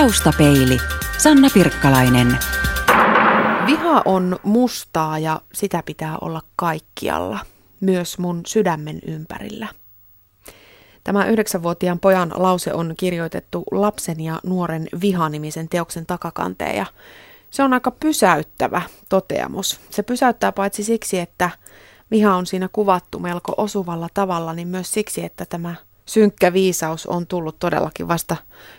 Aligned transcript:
Taustapeili. 0.00 0.78
Sanna 1.18 1.48
Pirkkalainen. 1.54 2.38
Viha 3.66 4.02
on 4.04 4.38
mustaa 4.42 5.18
ja 5.18 5.40
sitä 5.54 5.82
pitää 5.86 6.18
olla 6.20 6.42
kaikkialla, 6.56 7.38
myös 7.80 8.18
mun 8.18 8.40
sydämen 8.46 9.00
ympärillä. 9.06 9.68
Tämä 11.04 11.26
yhdeksänvuotiaan 11.26 12.00
pojan 12.00 12.32
lause 12.34 12.72
on 12.72 12.94
kirjoitettu 12.98 13.64
lapsen 13.70 14.20
ja 14.20 14.40
nuoren 14.44 14.88
vihanimisen 15.00 15.68
teoksen 15.68 16.06
takakanteen 16.06 16.76
ja 16.76 16.86
se 17.50 17.62
on 17.62 17.72
aika 17.72 17.90
pysäyttävä 17.90 18.82
toteamus. 19.08 19.80
Se 19.90 20.02
pysäyttää 20.02 20.52
paitsi 20.52 20.84
siksi, 20.84 21.18
että 21.18 21.50
viha 22.10 22.36
on 22.36 22.46
siinä 22.46 22.68
kuvattu 22.72 23.18
melko 23.18 23.54
osuvalla 23.56 24.08
tavalla, 24.14 24.52
niin 24.52 24.68
myös 24.68 24.92
siksi, 24.92 25.24
että 25.24 25.44
tämä 25.44 25.74
synkkä 26.06 26.52
viisaus 26.52 27.06
on 27.06 27.26
tullut 27.26 27.58
todellakin 27.58 28.08
vasta 28.08 28.36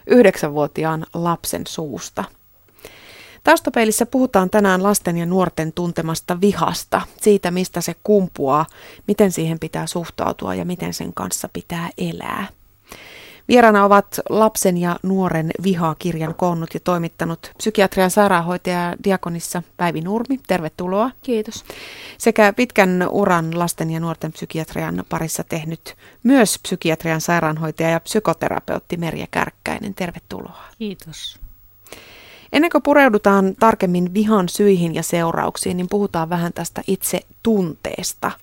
yhdeksänvuotiaan 0.08 1.06
lapsen 1.14 1.62
suusta. 1.68 2.24
Taustapeilissä 3.44 4.06
puhutaan 4.06 4.50
tänään 4.50 4.84
lasten 4.84 5.18
ja 5.18 5.26
nuorten 5.26 5.74
tuntemasta 5.74 6.42
vihasta, 6.42 7.02
siitä 7.22 7.52
mistä 7.52 7.82
se 7.82 7.96
kumpuaa, 8.04 8.66
miten 9.08 9.32
siihen 9.32 9.60
pitää 9.60 9.88
suhtautua 9.88 10.56
ja 10.56 10.66
miten 10.66 10.94
sen 10.94 11.14
kanssa 11.14 11.50
pitää 11.54 11.90
elää. 11.98 12.48
Vieraana 13.48 13.86
ovat 13.86 14.20
lapsen 14.30 14.78
ja 14.78 15.00
nuoren 15.04 15.52
vihaa-kirjan 15.64 16.36
koonnut 16.36 16.74
ja 16.74 16.80
toimittanut 16.80 17.52
psykiatrian 17.58 18.12
sairaanhoitaja 18.12 18.96
Diakonissa 19.04 19.64
Päivi 19.78 20.02
Nurmi. 20.02 20.40
Tervetuloa. 20.48 21.12
Kiitos. 21.22 21.66
Sekä 22.18 22.54
pitkän 22.54 23.08
uran 23.12 23.60
lasten 23.60 23.92
ja 23.92 24.00
nuorten 24.00 24.32
psykiatrian 24.32 25.06
parissa 25.10 25.44
tehnyt 25.44 25.96
myös 26.24 26.60
psykiatrian 26.60 27.22
sairaanhoitaja 27.22 27.90
ja 27.90 28.00
psykoterapeutti 28.00 28.98
Merja 28.98 29.28
Kärkkäinen. 29.32 29.94
Tervetuloa. 29.94 30.64
Kiitos. 30.78 31.40
Ennen 32.54 32.72
kuin 32.72 32.84
pureudutaan 32.84 33.56
tarkemmin 33.60 34.14
vihan 34.14 34.50
syihin 34.50 34.96
ja 34.96 35.04
seurauksiin, 35.04 35.78
niin 35.78 35.90
puhutaan 35.90 36.30
vähän 36.30 36.54
tästä 36.54 36.82
itse 36.88 37.20
tunteesta– 37.44 38.32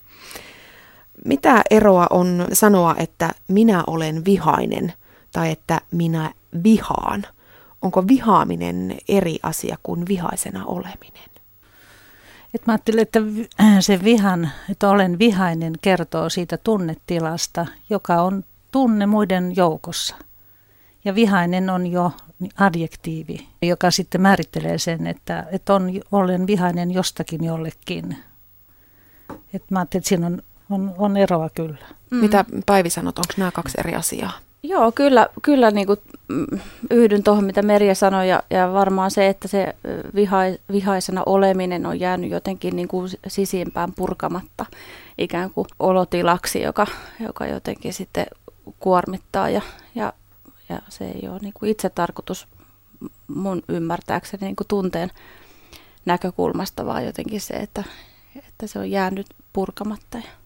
mitä 1.25 1.63
eroa 1.71 2.07
on 2.11 2.47
sanoa, 2.53 2.95
että 2.99 3.31
minä 3.49 3.85
olen 3.87 4.25
vihainen 4.25 4.93
tai 5.33 5.51
että 5.51 5.81
minä 5.91 6.35
vihaan? 6.65 7.27
Onko 7.83 8.09
vihaaminen 8.09 8.97
eri 9.09 9.39
asia 9.43 9.77
kuin 9.83 10.07
vihaisena 10.09 10.65
oleminen? 10.65 11.31
Et 12.55 12.67
mä 12.67 12.73
ajattelin, 12.73 13.03
että 13.03 13.21
se 13.81 14.05
vihan, 14.05 14.51
että 14.71 14.89
olen 14.89 15.19
vihainen, 15.19 15.73
kertoo 15.83 16.29
siitä 16.29 16.57
tunnetilasta, 16.57 17.67
joka 17.91 18.23
on 18.23 18.45
tunne 18.73 19.07
muiden 19.07 19.57
joukossa. 19.57 20.17
Ja 21.05 21.15
vihainen 21.15 21.71
on 21.71 21.87
jo 21.87 22.13
adjektiivi, 22.57 23.49
joka 23.63 23.91
sitten 23.91 24.21
määrittelee 24.21 24.79
sen, 24.79 25.07
että, 25.07 25.47
että 25.53 25.75
on, 25.75 25.91
olen 26.13 26.47
vihainen 26.47 26.91
jostakin 26.91 27.45
jollekin. 27.45 28.17
Et 29.53 29.71
mä 29.71 29.79
ajattelin, 29.79 30.01
että 30.01 30.09
siinä 30.09 30.27
on 30.27 30.43
on, 30.71 30.95
on 30.99 31.17
eroa 31.17 31.51
kyllä. 31.51 31.87
Mm. 32.11 32.17
Mitä 32.19 32.45
Päivi 32.67 32.91
sanot, 32.91 33.19
onko 33.19 33.35
nämä 33.37 33.51
kaksi 33.51 33.79
eri 33.81 33.95
asiaa? 33.95 34.33
Joo, 34.63 34.93
kyllä, 34.93 35.29
kyllä 35.43 35.71
niin 35.71 35.87
kuin, 35.87 36.01
mm, 36.29 36.59
yhdyn 36.91 37.23
tuohon, 37.23 37.45
mitä 37.45 37.63
Merja 37.63 37.95
sanoi, 37.95 38.29
ja, 38.29 38.43
ja 38.51 38.73
varmaan 38.73 39.11
se, 39.11 39.29
että 39.29 39.49
se 39.49 39.75
viha, 40.15 40.39
vihaisena 40.73 41.23
oleminen 41.27 41.87
on 41.87 42.01
jäänyt 42.01 42.31
jotenkin 42.31 42.77
niin 42.77 42.89
kuin 42.89 43.11
sisimpään 43.27 43.93
purkamatta 43.93 44.67
ikään 45.19 45.51
kuin 45.51 45.67
olotilaksi, 45.79 46.63
joka, 46.63 46.87
joka 47.21 47.47
jotenkin 47.47 47.93
sitten 47.93 48.27
kuormittaa, 48.81 49.49
ja, 49.51 49.63
ja, 49.95 50.13
ja 50.69 50.79
se 50.89 51.05
ei 51.05 51.29
ole 51.29 51.39
niin 51.39 51.55
kuin 51.55 51.71
itse 51.71 51.91
tarkoitus 51.91 52.49
mun 53.29 53.63
ymmärtääkseni 53.69 54.45
niin 54.47 54.57
kuin 54.57 54.69
tunteen 54.69 55.11
näkökulmasta, 56.05 56.87
vaan 56.87 57.05
jotenkin 57.05 57.41
se, 57.41 57.55
että, 57.55 57.85
että 58.37 58.67
se 58.67 58.79
on 58.79 58.91
jäänyt 58.91 59.27
purkamatta. 59.53 60.19
Ja 60.19 60.44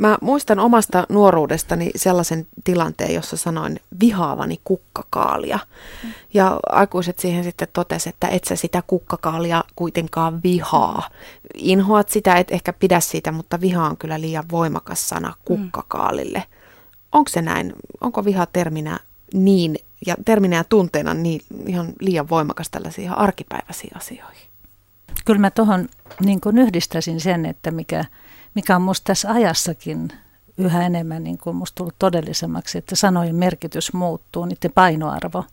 Mä 0.00 0.18
muistan 0.20 0.58
omasta 0.58 1.06
nuoruudestani 1.08 1.90
sellaisen 1.96 2.46
tilanteen, 2.64 3.14
jossa 3.14 3.36
sanoin 3.36 3.80
vihaavani 4.00 4.60
kukkakaalia. 4.64 5.58
Mm. 6.04 6.10
Ja 6.34 6.60
aikuiset 6.68 7.18
siihen 7.18 7.44
sitten 7.44 7.68
totesivat, 7.72 8.14
että 8.14 8.28
et 8.28 8.44
sä 8.44 8.56
sitä 8.56 8.82
kukkakaalia 8.86 9.64
kuitenkaan 9.76 10.42
vihaa. 10.42 11.08
Inhoat 11.54 12.08
sitä, 12.08 12.34
et 12.34 12.50
ehkä 12.50 12.72
pidä 12.72 13.00
siitä, 13.00 13.32
mutta 13.32 13.60
viha 13.60 13.86
on 13.86 13.96
kyllä 13.96 14.20
liian 14.20 14.44
voimakas 14.50 15.08
sana 15.08 15.34
kukkakaalille. 15.44 16.38
Mm. 16.38 16.56
Onko 17.12 17.28
se 17.28 17.42
näin? 17.42 17.72
Onko 18.00 18.24
viha 18.24 18.46
terminä 18.46 18.98
niin, 19.34 19.76
ja 20.06 20.16
terminä 20.24 20.56
ja 20.56 20.64
tunteena 20.64 21.14
niin 21.14 21.40
ihan 21.66 21.92
liian 22.00 22.28
voimakas 22.28 22.70
tällaisiin 22.70 23.10
arkipäiväisiin 23.10 23.96
asioihin? 23.96 24.48
Kyllä 25.24 25.40
mä 25.40 25.50
tuohon 25.50 25.88
niin 26.24 26.40
yhdistäisin 26.58 27.20
sen, 27.20 27.46
että 27.46 27.70
mikä– 27.70 28.04
mikä 28.54 28.76
on 28.76 28.82
minusta 28.82 29.04
tässä 29.04 29.30
ajassakin 29.30 30.12
yhä 30.58 30.86
enemmän 30.86 31.24
niin 31.24 31.38
kuin 31.38 31.56
musta 31.56 31.76
tullut 31.76 31.94
todellisemmaksi, 31.98 32.78
että 32.78 32.96
sanojen 32.96 33.36
merkitys 33.36 33.92
muuttuu, 33.92 34.44
niiden 34.44 34.72
painoarvo. 34.72 35.44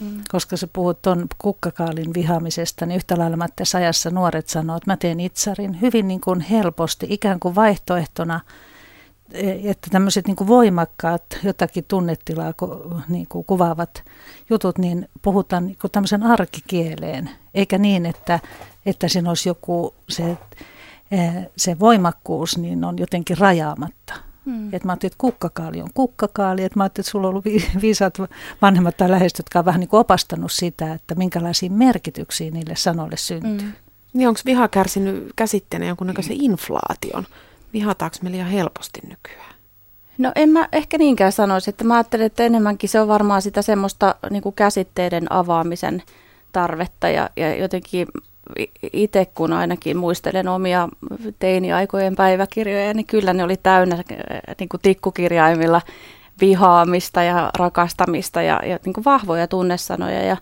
Mm. 0.00 0.22
Koska 0.32 0.56
se 0.56 0.66
puhut 0.66 1.02
tuon 1.02 1.26
kukkakaalin 1.38 2.14
vihaamisesta, 2.14 2.86
niin 2.86 2.96
yhtä 2.96 3.18
lailla 3.18 3.36
mä 3.36 3.46
tässä 3.56 3.78
ajassa 3.78 4.10
nuoret 4.10 4.48
sanoo, 4.48 4.76
että 4.76 4.90
mä 4.90 4.96
teen 4.96 5.20
itsarin 5.20 5.80
hyvin 5.80 6.08
niin 6.08 6.20
kuin 6.20 6.40
helposti, 6.40 7.06
ikään 7.10 7.40
kuin 7.40 7.54
vaihtoehtona, 7.54 8.40
että 9.64 9.90
tämmöiset 9.90 10.26
niin 10.26 10.36
kuin 10.36 10.48
voimakkaat 10.48 11.22
jotakin 11.42 11.84
tunnetilaa 11.88 12.54
niin 13.08 13.26
kuin 13.28 13.44
kuvaavat 13.44 14.02
jutut, 14.50 14.78
niin 14.78 15.08
puhutaan 15.22 15.66
niin 15.66 15.78
kuin 15.80 15.90
tämmöisen 15.90 16.22
arkikieleen, 16.22 17.30
eikä 17.54 17.78
niin, 17.78 18.06
että, 18.06 18.40
että 18.86 19.08
siinä 19.08 19.28
olisi 19.28 19.48
joku 19.48 19.94
se 20.08 20.22
Eh, 20.22 20.38
se 21.56 21.78
voimakkuus 21.78 22.58
niin 22.58 22.84
on 22.84 22.98
jotenkin 22.98 23.38
rajaamatta. 23.38 24.14
Hmm. 24.44 24.74
Et 24.74 24.84
mä 24.84 24.92
ajattelin, 24.92 25.10
että 25.10 25.20
kukkakaali 25.20 25.82
on 25.82 25.90
kukkakaali. 25.94 26.64
Et 26.64 26.76
mä 26.76 26.82
ajattelin, 26.82 27.02
että 27.04 27.10
sulla 27.10 27.26
on 27.26 27.30
ollut 27.30 27.44
viisaat 27.82 28.18
vanhemmat 28.62 28.96
tai 28.96 29.10
läheiset, 29.10 29.38
jotka 29.38 29.58
on 29.58 29.64
vähän 29.64 29.80
niin 29.80 29.88
kuin 29.88 30.00
opastanut 30.00 30.52
sitä, 30.52 30.92
että 30.92 31.14
minkälaisia 31.14 31.70
merkityksiä 31.70 32.50
niille 32.50 32.76
sanoille 32.76 33.16
syntyy. 33.16 33.58
Hmm. 33.58 33.72
Niin 34.12 34.28
onko 34.28 34.40
viha 34.46 34.68
kärsinyt 34.68 35.32
käsitteenä 35.36 35.86
jonkunnäköisen 35.86 36.36
inflaation? 36.40 37.26
Vihataanko 37.72 38.16
me 38.22 38.30
liian 38.30 38.48
helposti 38.48 39.00
nykyään? 39.08 39.54
No 40.18 40.32
en 40.34 40.48
mä 40.48 40.68
ehkä 40.72 40.98
niinkään 40.98 41.32
sanoisi, 41.32 41.70
että 41.70 41.84
mä 41.84 41.94
ajattelen, 41.94 42.26
että 42.26 42.42
enemmänkin 42.42 42.88
se 42.88 43.00
on 43.00 43.08
varmaan 43.08 43.42
sitä 43.42 43.62
semmoista 43.62 44.14
niin 44.30 44.42
kuin 44.42 44.54
käsitteiden 44.54 45.32
avaamisen 45.32 46.02
tarvetta 46.52 47.08
ja, 47.08 47.30
ja 47.36 47.56
jotenkin 47.56 48.06
itse 48.92 49.26
kun 49.34 49.52
ainakin 49.52 49.96
muistelen 49.96 50.48
omia 50.48 50.88
teiniaikojen 51.38 52.16
päiväkirjoja, 52.16 52.94
niin 52.94 53.06
kyllä 53.06 53.32
ne 53.32 53.44
oli 53.44 53.56
täynnä 53.56 53.94
äh, 53.94 54.04
niin 54.58 54.68
kuin 54.68 54.80
tikkukirjaimilla 54.80 55.80
vihaamista 56.40 57.22
ja 57.22 57.50
rakastamista 57.58 58.42
ja, 58.42 58.60
ja 58.66 58.78
niin 58.84 58.92
kuin 58.92 59.04
vahvoja 59.04 59.48
tunnesanoja 59.48 60.22
ja, 60.22 60.36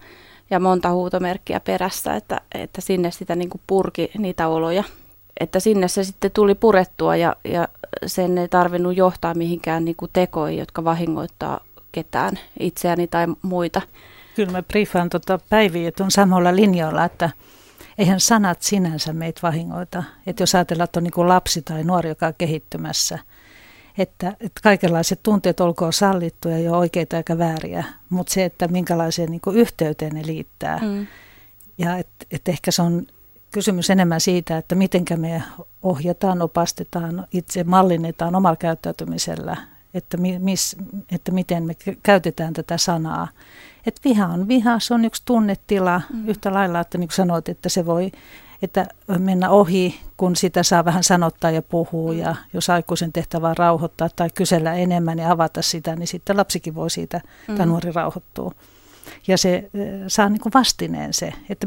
ja 0.51 0.61
monta 0.61 0.91
huutomerkkiä 0.91 1.61
perässä, 1.61 2.15
että, 2.15 2.41
että 2.55 2.81
sinne 2.81 3.11
sitä 3.11 3.37
niin 3.37 3.51
kuin 3.51 3.61
purki 3.67 4.11
niitä 4.19 4.49
oloja. 4.49 4.85
Että 5.41 5.61
sinne 5.61 5.89
se 5.89 6.05
sitten 6.05 6.31
tuli 6.31 6.55
purettua 6.55 7.17
ja, 7.17 7.37
ja 7.45 7.69
sen 8.07 8.39
ei 8.39 8.49
tarvinnut 8.49 8.97
johtaa 8.97 9.35
mihinkään 9.35 9.85
niin 9.85 9.97
kuin 9.97 10.11
tekoihin, 10.13 10.59
jotka 10.59 10.85
vahingoittaa 10.85 11.61
ketään, 11.93 12.39
itseäni 12.61 13.07
tai 13.07 13.27
muita. 13.43 13.83
Kyllä 14.35 14.53
mä 14.53 14.63
briefaan 14.63 15.11
tuota 15.11 15.39
päiviä, 15.49 15.89
että 15.89 16.05
on 16.05 16.11
samalla 16.11 16.57
linjoilla, 16.57 17.05
että 17.05 17.31
eihän 17.99 18.21
sanat 18.21 18.63
sinänsä 18.63 19.13
meitä 19.13 19.41
vahingoita. 19.43 20.03
Että 20.27 20.43
jos 20.43 20.55
ajatellaan, 20.55 20.85
että 20.85 21.01
on 21.01 21.05
niin 21.05 21.29
lapsi 21.29 21.63
tai 21.63 21.85
nuori, 21.85 22.09
joka 22.09 22.27
on 22.27 22.35
kehittymässä, 22.39 23.19
että, 23.99 24.29
että 24.29 24.61
kaikenlaiset 24.63 25.21
tunteet 25.23 25.61
olkoon 25.61 25.93
sallittuja 25.93 26.59
ja 26.59 26.73
oikeita 26.73 27.17
eikä 27.17 27.39
vääriä, 27.39 27.85
mutta 28.11 28.33
se, 28.33 28.45
että 28.45 28.69
minkälaiseen 28.69 29.31
niin 29.31 29.41
yhteyteen 29.55 30.15
ne 30.15 30.27
liittää. 30.27 30.79
Mm. 30.83 31.07
Ja 31.79 31.97
että 31.97 32.27
et 32.31 32.49
ehkä 32.49 32.71
se 32.71 32.83
on 32.83 33.07
kysymys 33.51 33.91
enemmän 33.91 34.21
siitä, 34.21 34.59
että 34.59 34.75
miten 34.75 35.05
me 35.17 35.43
ohjataan, 35.83 36.43
opastetaan, 36.43 37.27
itse 37.33 37.65
mallinnetaan 37.65 38.35
omalla 38.35 38.57
käyttäytymisellä, 38.57 39.57
että, 39.95 40.17
mis, 40.17 40.77
että 41.13 41.33
miten 41.33 41.65
me 41.65 41.75
käytetään 42.03 42.53
tätä 42.53 42.79
sanaa. 42.79 43.29
Että 43.87 44.01
viha 44.05 44.27
on 44.27 44.49
viha, 44.49 44.79
se 44.79 44.95
on 44.95 45.05
yksi 45.05 45.23
tunnetila 45.25 46.01
mm. 46.13 46.29
yhtä 46.29 46.53
lailla, 46.53 46.81
että 46.81 46.99
niin 46.99 47.09
kuin 47.09 47.17
sanoit, 47.17 47.49
että 47.49 47.69
se 47.69 47.87
voi 47.87 48.13
että 48.63 48.87
mennä 49.19 49.51
ohi, 49.51 50.01
kun 50.17 50.37
sitä 50.37 50.63
saa 50.63 50.85
vähän 50.85 51.05
sanottaa 51.05 51.51
ja 51.51 51.63
puhua. 51.63 52.13
Mm. 52.13 52.19
Ja 52.19 52.37
jos 52.53 52.71
aikuisen 52.71 53.13
tehtävä 53.13 53.49
on 53.49 53.57
rauhoittaa 53.57 54.09
tai 54.17 54.31
kysellä 54.35 54.75
enemmän 54.75 55.19
ja 55.19 55.31
avata 55.31 55.63
sitä, 55.63 55.97
niin 55.97 56.07
sitten 56.07 56.37
lapsikin 56.37 56.75
voi 56.75 56.91
siitä, 56.91 57.21
mm. 57.49 57.57
tai 57.57 57.67
nuori 57.67 57.93
rauhoittua. 57.93 58.53
Ja 59.27 59.39
se 59.39 59.71
saa 60.09 60.29
niin 60.29 60.41
kuin 60.41 60.53
vastineen 60.53 61.13
se, 61.13 61.33
että 61.49 61.67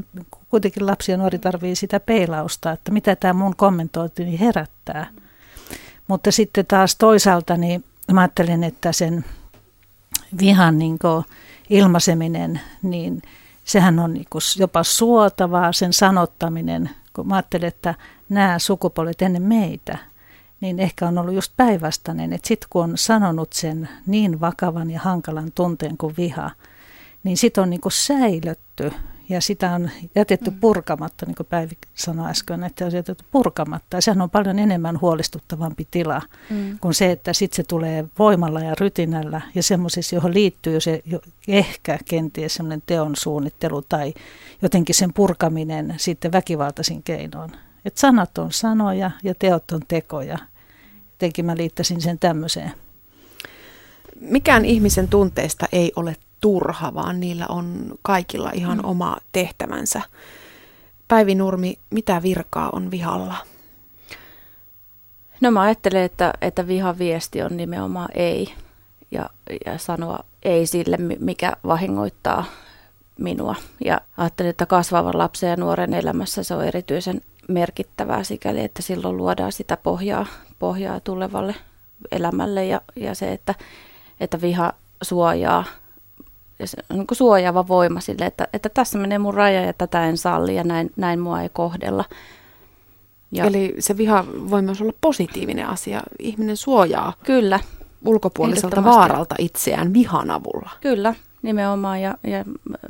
kuitenkin 0.49 0.85
lapsi 0.85 1.11
ja 1.11 1.17
nuori 1.17 1.39
tarvii 1.39 1.75
sitä 1.75 1.99
peilausta, 1.99 2.71
että 2.71 2.91
mitä 2.91 3.15
tämä 3.15 3.33
mun 3.33 3.55
kommentointi 3.55 4.39
herättää. 4.39 5.07
Mm. 5.11 5.21
Mutta 6.07 6.31
sitten 6.31 6.65
taas 6.65 6.95
toisaalta 6.95 7.57
niin 7.57 7.83
mä 8.11 8.21
ajattelen, 8.21 8.63
että 8.63 8.91
sen 8.91 9.25
vihan 10.39 10.79
niin 10.79 10.99
ilmaiseminen, 11.69 12.61
niin 12.83 13.21
sehän 13.63 13.99
on 13.99 14.13
niin 14.13 14.25
jopa 14.59 14.83
suotavaa, 14.83 15.73
sen 15.73 15.93
sanottaminen, 15.93 16.89
kun 17.13 17.27
mä 17.27 17.35
ajattelen, 17.35 17.67
että 17.67 17.95
nämä 18.29 18.59
sukupuolet 18.59 19.21
ennen 19.21 19.41
meitä, 19.41 19.97
niin 20.61 20.79
ehkä 20.79 21.07
on 21.07 21.17
ollut 21.17 21.33
just 21.33 21.51
päinvastainen, 21.57 22.33
että 22.33 22.47
sitten 22.47 22.67
kun 22.69 22.83
on 22.83 22.97
sanonut 22.97 23.53
sen 23.53 23.89
niin 24.07 24.41
vakavan 24.41 24.91
ja 24.91 24.99
hankalan 24.99 25.51
tunteen 25.55 25.97
kuin 25.97 26.13
viha, 26.17 26.51
niin 27.23 27.37
sitten 27.37 27.61
on 27.61 27.69
niin 27.69 27.81
säilötty 27.89 28.91
ja 29.29 29.41
sitä 29.41 29.71
on 29.71 29.89
jätetty 30.15 30.49
mm. 30.49 30.59
purkamatta, 30.59 31.25
niin 31.25 31.35
kuin 31.35 31.47
Päivi 31.47 31.77
sanoi 31.95 32.29
äsken, 32.29 32.63
että 32.63 32.85
on 32.85 32.91
jätetty 32.91 33.25
purkamatta. 33.31 33.97
Ja 33.97 34.01
sehän 34.01 34.21
on 34.21 34.29
paljon 34.29 34.59
enemmän 34.59 35.01
huolestuttavampi 35.01 35.87
tila 35.91 36.21
mm. 36.49 36.79
kuin 36.79 36.93
se, 36.93 37.11
että 37.11 37.33
sitten 37.33 37.55
se 37.55 37.63
tulee 37.63 38.05
voimalla 38.19 38.61
ja 38.61 38.75
rytinällä 38.79 39.41
ja 39.55 39.63
semmoisessa, 39.63 40.15
johon 40.15 40.33
liittyy 40.33 40.79
se 40.79 41.01
jo 41.05 41.19
ehkä 41.47 41.99
kenties 42.09 42.55
semmoinen 42.55 42.83
teon 42.85 43.15
suunnittelu 43.15 43.81
tai 43.81 44.13
jotenkin 44.61 44.95
sen 44.95 45.13
purkaminen 45.13 45.93
sitten 45.97 46.31
väkivaltaisin 46.31 47.03
keinoin. 47.03 47.51
Että 47.85 47.99
sanat 47.99 48.37
on 48.37 48.51
sanoja 48.51 49.11
ja 49.23 49.35
teot 49.39 49.71
on 49.71 49.81
tekoja. 49.87 50.37
Jotenkin 51.11 51.45
mä 51.45 51.57
liittäisin 51.57 52.01
sen 52.01 52.19
tämmöiseen. 52.19 52.71
Mikään 54.19 54.65
ihmisen 54.65 55.07
tunteesta 55.07 55.65
ei 55.71 55.91
ole 55.95 56.15
turha, 56.45 56.93
vaan 56.93 57.19
niillä 57.19 57.45
on 57.49 57.95
kaikilla 58.01 58.51
ihan 58.53 58.77
mm. 58.77 58.85
oma 58.85 59.17
tehtävänsä. 59.31 60.01
Päivi 61.07 61.35
Nurmi, 61.35 61.77
mitä 61.89 62.21
virkaa 62.21 62.69
on 62.73 62.91
vihalla? 62.91 63.35
No 65.41 65.51
mä 65.51 65.61
ajattelen, 65.61 66.03
että, 66.03 66.33
että 66.41 66.67
vihaviesti 66.67 67.41
on 67.41 67.57
nimenomaan 67.57 68.09
ei 68.13 68.53
ja, 69.11 69.29
ja 69.65 69.77
sanoa 69.77 70.19
ei 70.43 70.65
sille, 70.65 70.97
mikä 71.19 71.53
vahingoittaa 71.67 72.45
minua. 73.19 73.55
Ja 73.85 74.01
ajattelen, 74.17 74.49
että 74.49 74.65
kasvavan 74.65 75.17
lapsen 75.17 75.49
ja 75.49 75.55
nuoren 75.55 75.93
elämässä 75.93 76.43
se 76.43 76.55
on 76.55 76.65
erityisen 76.65 77.21
merkittävää 77.47 78.23
sikäli, 78.23 78.63
että 78.63 78.81
silloin 78.81 79.17
luodaan 79.17 79.51
sitä 79.51 79.77
pohjaa, 79.77 80.25
pohjaa 80.59 80.99
tulevalle 80.99 81.55
elämälle 82.11 82.65
ja, 82.65 82.81
ja 82.95 83.15
se, 83.15 83.31
että, 83.31 83.55
että 84.19 84.41
viha 84.41 84.73
suojaa 85.01 85.63
niin 86.93 87.07
kuin 87.07 87.17
suojaava 87.17 87.67
voima 87.67 87.99
sille, 87.99 88.25
että, 88.25 88.47
että 88.53 88.69
tässä 88.69 88.97
menee 88.97 89.19
mun 89.19 89.33
raja 89.33 89.61
ja 89.61 89.73
tätä 89.73 90.05
en 90.05 90.17
salli 90.17 90.55
ja 90.55 90.63
näin, 90.63 90.91
näin 90.95 91.19
mua 91.19 91.41
ei 91.41 91.49
kohdella. 91.49 92.05
Ja 93.31 93.45
Eli 93.45 93.75
se 93.79 93.97
viha 93.97 94.25
voi 94.49 94.61
myös 94.61 94.81
olla 94.81 94.93
positiivinen 95.01 95.67
asia. 95.67 96.01
Ihminen 96.19 96.57
suojaa 96.57 97.13
Kyllä. 97.23 97.59
ulkopuoliselta 98.05 98.83
vaaralta 98.83 99.35
itseään 99.39 99.93
vihan 99.93 100.31
avulla. 100.31 100.69
Kyllä, 100.81 101.15
nimenomaan. 101.41 102.01
Ja, 102.01 102.17
ja 102.23 102.45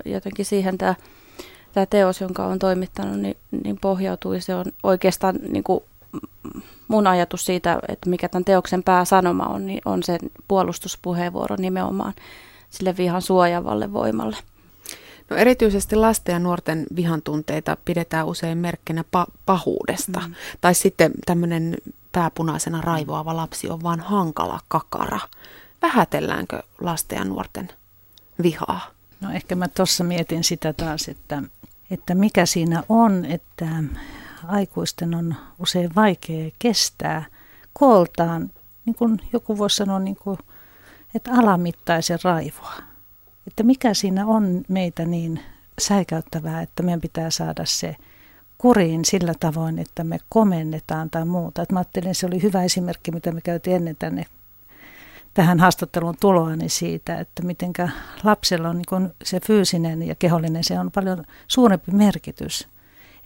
jotenkin 0.06 0.46
siihen 0.46 0.78
tämä, 0.78 0.96
tämä 1.74 1.86
teos, 1.86 2.22
jonka 2.22 2.46
on 2.46 2.60
toimittanut, 2.60 3.20
niin, 3.20 3.38
niin 3.64 3.78
pohjautuu. 3.82 4.36
Se 4.40 4.56
on 4.56 4.66
oikeastaan 4.84 5.36
niin 5.50 5.64
kuin 5.64 5.84
mun 6.88 7.08
ajatus 7.08 7.46
siitä, 7.46 7.80
että 7.88 8.10
mikä 8.10 8.30
tämän 8.30 8.46
teoksen 8.46 8.84
pääsanoma 8.84 9.46
on, 9.46 9.66
niin 9.66 9.82
on 9.86 10.04
se 10.04 10.20
puolustuspuheenvuoro 10.48 11.56
nimenomaan 11.60 12.14
sille 12.76 12.98
vihan 12.98 13.22
suojavalle 13.22 13.94
voimalle. 13.94 14.38
No 15.30 15.36
erityisesti 15.38 15.96
lasten 15.96 16.34
ja 16.34 16.40
nuorten 16.40 16.86
vihan 16.96 17.22
tunteita 17.22 17.78
pidetään 17.86 18.28
usein 18.28 18.58
merkkinä 18.58 19.04
pa- 19.18 19.32
pahuudesta. 19.46 20.20
Mm. 20.20 20.34
Tai 20.62 20.76
sitten 20.76 21.12
tämmöinen 21.26 21.78
pääpunaisena 22.12 22.82
raivoava 22.82 23.36
lapsi 23.36 23.70
on 23.70 23.84
vain 23.84 24.00
hankala 24.00 24.60
kakara. 24.68 25.20
Vähätelläänkö 25.82 26.64
lasten 26.82 27.18
ja 27.18 27.26
nuorten 27.26 27.70
vihaa? 28.44 28.92
No 29.22 29.32
ehkä 29.32 29.56
mä 29.56 29.68
tuossa 29.68 30.04
mietin 30.04 30.44
sitä 30.44 30.74
taas, 30.74 31.08
että, 31.08 31.44
että 31.92 32.16
mikä 32.16 32.46
siinä 32.46 32.84
on, 32.90 33.26
että 33.26 33.68
aikuisten 34.48 35.16
on 35.16 35.36
usein 35.60 35.96
vaikea 35.96 36.52
kestää 36.60 37.26
kooltaan, 37.74 38.52
niin 38.86 38.96
kuin 38.96 39.22
joku 39.34 39.58
voisi 39.58 39.76
sanoa, 39.76 40.00
niin 40.00 40.16
kuin 40.16 40.38
että 41.16 41.32
alamittaisen 41.32 42.20
raivoa. 42.24 42.74
Että 43.48 43.64
mikä 43.64 43.94
siinä 43.94 44.26
on 44.26 44.64
meitä 44.68 45.06
niin 45.06 45.40
säikäyttävää, 45.82 46.62
että 46.62 46.84
meidän 46.84 47.02
pitää 47.02 47.30
saada 47.30 47.66
se 47.66 47.96
kuriin 48.58 49.06
sillä 49.06 49.34
tavoin, 49.40 49.80
että 49.80 50.04
me 50.04 50.18
komennetaan 50.30 51.10
tai 51.10 51.26
muuta. 51.26 51.62
Että 51.62 51.74
mä 51.74 51.80
ajattelin, 51.80 52.16
se 52.16 52.26
oli 52.26 52.42
hyvä 52.42 52.64
esimerkki, 52.64 53.12
mitä 53.12 53.32
me 53.32 53.42
käytiin 53.42 53.76
ennen 53.76 53.96
tänne 54.00 54.26
tähän 55.34 55.60
haastatteluun 55.60 56.18
tuloani 56.20 56.70
siitä, 56.70 57.20
että 57.20 57.44
miten 57.44 57.74
lapsella 58.24 58.70
on 58.70 58.78
niin 58.78 59.12
se 59.24 59.40
fyysinen 59.40 60.04
ja 60.04 60.16
kehollinen, 60.16 60.64
se 60.64 60.80
on 60.80 60.92
paljon 60.92 61.26
suurempi 61.48 61.92
merkitys 61.92 62.68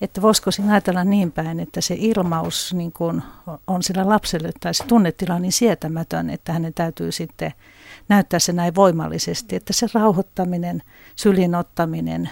että 0.02 0.22
voisiko 0.22 0.52
siinä 0.52 0.72
ajatella 0.72 1.04
niin 1.04 1.32
päin, 1.32 1.60
että 1.60 1.82
se 1.82 1.96
ilmaus 1.98 2.74
niin 2.74 2.94
on 3.68 3.84
sillä 3.84 4.10
lapselle 4.10 4.52
tai 4.60 4.74
se 4.74 4.84
tunnetila 4.84 5.40
niin 5.40 5.52
sietämätön, 5.52 6.30
että 6.30 6.54
hänen 6.54 6.74
täytyy 6.74 7.12
sitten 7.12 7.54
näyttää 8.10 8.40
se 8.40 8.54
näin 8.54 8.76
voimallisesti, 8.76 9.56
että 9.56 9.74
se 9.74 9.88
rauhoittaminen, 9.94 10.84
sylinottaminen 11.16 12.30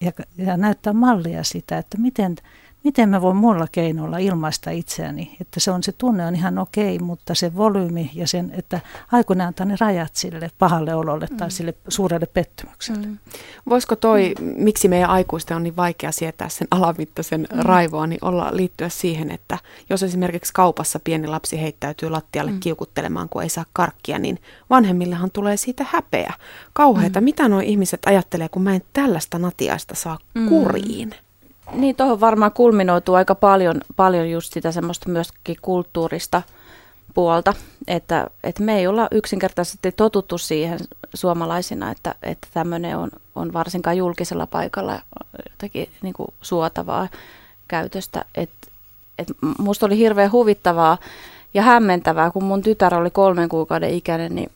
ja, 0.00 0.12
ja 0.36 0.56
näyttää 0.56 0.92
mallia 0.92 1.44
sitä, 1.44 1.78
että 1.78 1.98
miten 1.98 2.36
miten 2.84 3.08
mä 3.08 3.20
voin 3.20 3.36
muilla 3.36 3.66
keinoilla 3.72 4.18
ilmaista 4.18 4.70
itseäni, 4.70 5.36
että 5.40 5.60
se 5.60 5.70
on 5.70 5.82
se 5.82 5.92
tunne 5.92 6.26
on 6.26 6.34
ihan 6.34 6.58
okei, 6.58 6.98
mutta 6.98 7.34
se 7.34 7.56
volyymi 7.56 8.10
ja 8.14 8.26
sen, 8.26 8.50
että 8.54 8.80
aikuinen 9.12 9.46
antaa 9.46 9.66
ne 9.66 9.76
rajat 9.80 10.16
sille 10.16 10.50
pahalle 10.58 10.94
ololle 10.94 11.26
mm. 11.30 11.36
tai 11.36 11.50
sille 11.50 11.74
suurelle 11.88 12.26
pettymykselle. 12.26 13.06
Mm. 13.06 13.18
Voisiko 13.68 13.96
toi, 13.96 14.34
mm. 14.40 14.52
miksi 14.56 14.88
meidän 14.88 15.10
aikuisten 15.10 15.56
on 15.56 15.62
niin 15.62 15.76
vaikea 15.76 16.12
sietää 16.12 16.48
sen 16.48 16.68
alamittaisen 16.70 17.40
mm. 17.40 17.58
raivoa, 17.58 18.06
niin 18.06 18.24
olla 18.24 18.48
liittyä 18.52 18.88
siihen, 18.88 19.30
että 19.30 19.58
jos 19.90 20.02
esimerkiksi 20.02 20.52
kaupassa 20.52 21.00
pieni 21.00 21.26
lapsi 21.26 21.60
heittäytyy 21.60 22.10
lattialle 22.10 22.52
mm. 22.52 22.60
kiukuttelemaan, 22.60 23.28
kun 23.28 23.42
ei 23.42 23.48
saa 23.48 23.64
karkkia, 23.72 24.18
niin 24.18 24.38
vanhemmillehan 24.70 25.30
tulee 25.30 25.56
siitä 25.56 25.86
häpeä. 25.88 26.32
Kauheita, 26.72 27.20
mm. 27.20 27.24
mitä 27.24 27.48
nuo 27.48 27.60
ihmiset 27.60 28.00
ajattelee, 28.06 28.48
kun 28.48 28.62
mä 28.62 28.74
en 28.74 28.82
tällaista 28.92 29.38
natiaista 29.38 29.94
saa 29.94 30.18
mm. 30.34 30.48
kuriin? 30.48 31.14
Niin, 31.72 31.96
tuohon 31.96 32.20
varmaan 32.20 32.52
kulminoituu 32.52 33.14
aika 33.14 33.34
paljon, 33.34 33.80
paljon 33.96 34.30
just 34.30 34.52
sitä 34.52 34.72
semmoista 34.72 35.08
myöskin 35.08 35.56
kulttuurista 35.62 36.42
puolta, 37.14 37.54
että, 37.86 38.30
että 38.44 38.62
me 38.62 38.78
ei 38.78 38.86
olla 38.86 39.08
yksinkertaisesti 39.10 39.92
totuttu 39.92 40.38
siihen 40.38 40.78
suomalaisina, 41.14 41.90
että, 41.90 42.14
että 42.22 42.48
tämmöinen 42.54 42.96
on, 42.96 43.10
on 43.34 43.52
varsinkaan 43.52 43.96
julkisella 43.96 44.46
paikalla 44.46 45.00
jotenkin 45.50 45.88
niin 46.02 46.14
kuin 46.14 46.28
suotavaa 46.42 47.08
käytöstä. 47.68 48.24
Et, 48.34 48.50
et 49.18 49.28
musta 49.58 49.86
oli 49.86 49.96
hirveän 49.96 50.32
huvittavaa 50.32 50.98
ja 51.54 51.62
hämmentävää, 51.62 52.30
kun 52.30 52.44
mun 52.44 52.62
tytär 52.62 52.94
oli 52.94 53.10
kolmen 53.10 53.48
kuukauden 53.48 53.90
ikäinen, 53.90 54.34
niin 54.34 54.52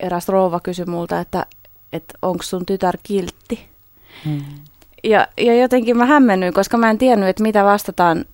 eräs 0.00 0.28
rouva 0.28 0.60
kysyi 0.60 0.84
multa, 0.84 1.20
että, 1.20 1.46
että 1.92 2.18
onko 2.22 2.42
sun 2.42 2.66
tytär 2.66 2.98
kiltti. 3.02 3.68
Hmm. 4.24 4.44
Ja, 5.04 5.28
ja 5.36 5.54
jotenkin 5.54 5.96
mä 5.96 6.06
hämmennyin, 6.06 6.52
koska 6.52 6.76
mä 6.76 6.90
en 6.90 6.98
tiennyt, 6.98 7.28
että 7.28 7.42
mitä 7.42 7.64
vastataan 7.64 8.24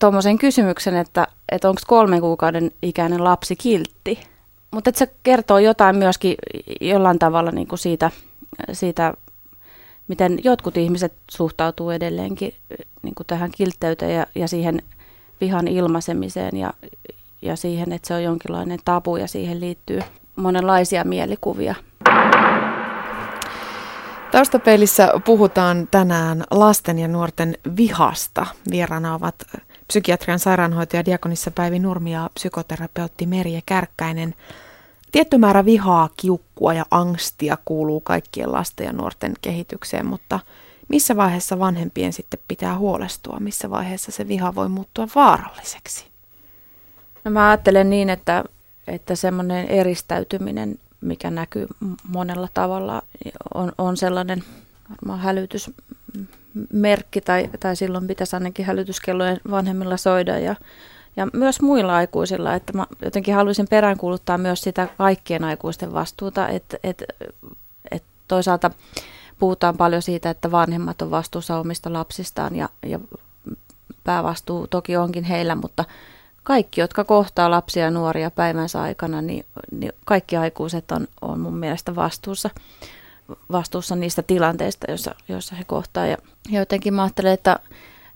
tuommoisen 0.00 0.38
kysymyksen, 0.38 0.96
että, 0.96 1.26
että 1.52 1.68
onko 1.68 1.80
kolmen 1.86 2.20
kuukauden 2.20 2.70
ikäinen 2.82 3.24
lapsi 3.24 3.56
kiltti. 3.56 4.18
Mutta 4.70 4.90
se 4.94 5.08
kertoo 5.22 5.58
jotain 5.58 5.96
myöskin 5.96 6.34
jollain 6.80 7.18
tavalla 7.18 7.50
niin 7.50 7.68
kuin 7.68 7.78
siitä, 7.78 8.10
siitä, 8.72 9.14
miten 10.08 10.38
jotkut 10.44 10.76
ihmiset 10.76 11.12
suhtautuu 11.30 11.90
edelleenkin 11.90 12.54
niin 13.02 13.14
kuin 13.14 13.26
tähän 13.26 13.50
kiltteyteen 13.50 14.14
ja, 14.14 14.26
ja 14.34 14.48
siihen 14.48 14.82
vihan 15.40 15.68
ilmaisemiseen 15.68 16.56
ja, 16.56 16.72
ja 17.42 17.56
siihen, 17.56 17.92
että 17.92 18.08
se 18.08 18.14
on 18.14 18.22
jonkinlainen 18.22 18.78
tabu 18.84 19.16
ja 19.16 19.28
siihen 19.28 19.60
liittyy 19.60 20.00
monenlaisia 20.36 21.04
mielikuvia. 21.04 21.74
Taustapeilissä 24.36 25.12
puhutaan 25.24 25.88
tänään 25.90 26.44
lasten 26.50 26.98
ja 26.98 27.08
nuorten 27.08 27.58
vihasta. 27.76 28.46
Vieraana 28.70 29.14
ovat 29.14 29.34
psykiatrian 29.88 30.38
sairaanhoitaja 30.38 31.04
Diakonissa 31.04 31.50
Päivi 31.50 31.78
Nurmi 31.78 32.12
ja 32.12 32.30
psykoterapeutti 32.34 33.26
Merje 33.26 33.60
Kärkkäinen. 33.66 34.34
Tietty 35.12 35.38
määrä 35.38 35.64
vihaa, 35.64 36.08
kiukkua 36.16 36.74
ja 36.74 36.86
angstia 36.90 37.58
kuuluu 37.64 38.00
kaikkien 38.00 38.52
lasten 38.52 38.86
ja 38.86 38.92
nuorten 38.92 39.34
kehitykseen, 39.40 40.06
mutta 40.06 40.40
missä 40.88 41.16
vaiheessa 41.16 41.58
vanhempien 41.58 42.12
sitten 42.12 42.40
pitää 42.48 42.78
huolestua? 42.78 43.40
Missä 43.40 43.70
vaiheessa 43.70 44.12
se 44.12 44.28
viha 44.28 44.54
voi 44.54 44.68
muuttua 44.68 45.08
vaaralliseksi? 45.14 46.06
No 47.24 47.30
mä 47.30 47.48
ajattelen 47.48 47.90
niin, 47.90 48.10
että, 48.10 48.44
että 48.86 49.14
semmoinen 49.14 49.68
eristäytyminen 49.68 50.78
mikä 51.06 51.30
näkyy 51.30 51.66
monella 52.08 52.48
tavalla, 52.54 53.02
on, 53.54 53.72
on 53.78 53.96
sellainen 53.96 54.44
varmaan 54.90 55.20
hälytysmerkki 55.20 57.20
tai, 57.20 57.50
tai 57.60 57.76
silloin 57.76 58.06
pitäisi 58.06 58.36
ainakin 58.36 58.66
hälytyskellojen 58.66 59.40
vanhemmilla 59.50 59.96
soida. 59.96 60.38
Ja, 60.38 60.56
ja 61.16 61.26
myös 61.32 61.60
muilla 61.60 61.96
aikuisilla, 61.96 62.54
että 62.54 62.72
mä 62.72 62.86
jotenkin 63.04 63.34
haluaisin 63.34 63.66
peräänkuuluttaa 63.70 64.38
myös 64.38 64.60
sitä 64.60 64.88
kaikkien 64.98 65.44
aikuisten 65.44 65.92
vastuuta, 65.92 66.48
että, 66.48 66.76
että, 66.82 67.04
että 67.90 68.08
toisaalta 68.28 68.70
puhutaan 69.38 69.76
paljon 69.76 70.02
siitä, 70.02 70.30
että 70.30 70.50
vanhemmat 70.50 71.02
on 71.02 71.10
vastuussa 71.10 71.58
omista 71.58 71.92
lapsistaan 71.92 72.56
ja, 72.56 72.68
ja 72.86 73.00
päävastuu 74.04 74.66
toki 74.66 74.96
onkin 74.96 75.24
heillä, 75.24 75.54
mutta 75.54 75.84
kaikki, 76.46 76.80
jotka 76.80 77.04
kohtaa 77.04 77.50
lapsia 77.50 77.84
ja 77.84 77.90
nuoria 77.90 78.30
päivänsä 78.30 78.82
aikana, 78.82 79.22
niin, 79.22 79.44
niin 79.70 79.92
kaikki 80.04 80.36
aikuiset 80.36 80.92
on, 80.92 81.08
on 81.20 81.40
mun 81.40 81.56
mielestä 81.56 81.94
vastuussa, 81.94 82.50
vastuussa 83.52 83.96
niistä 83.96 84.22
tilanteista, 84.22 84.86
joissa, 84.88 85.14
joissa 85.28 85.54
he 85.54 85.64
kohtaa. 85.64 86.06
Ja, 86.06 86.16
jotenkin 86.48 86.94
mä 86.94 87.02
ajattelen, 87.02 87.32
että, 87.32 87.58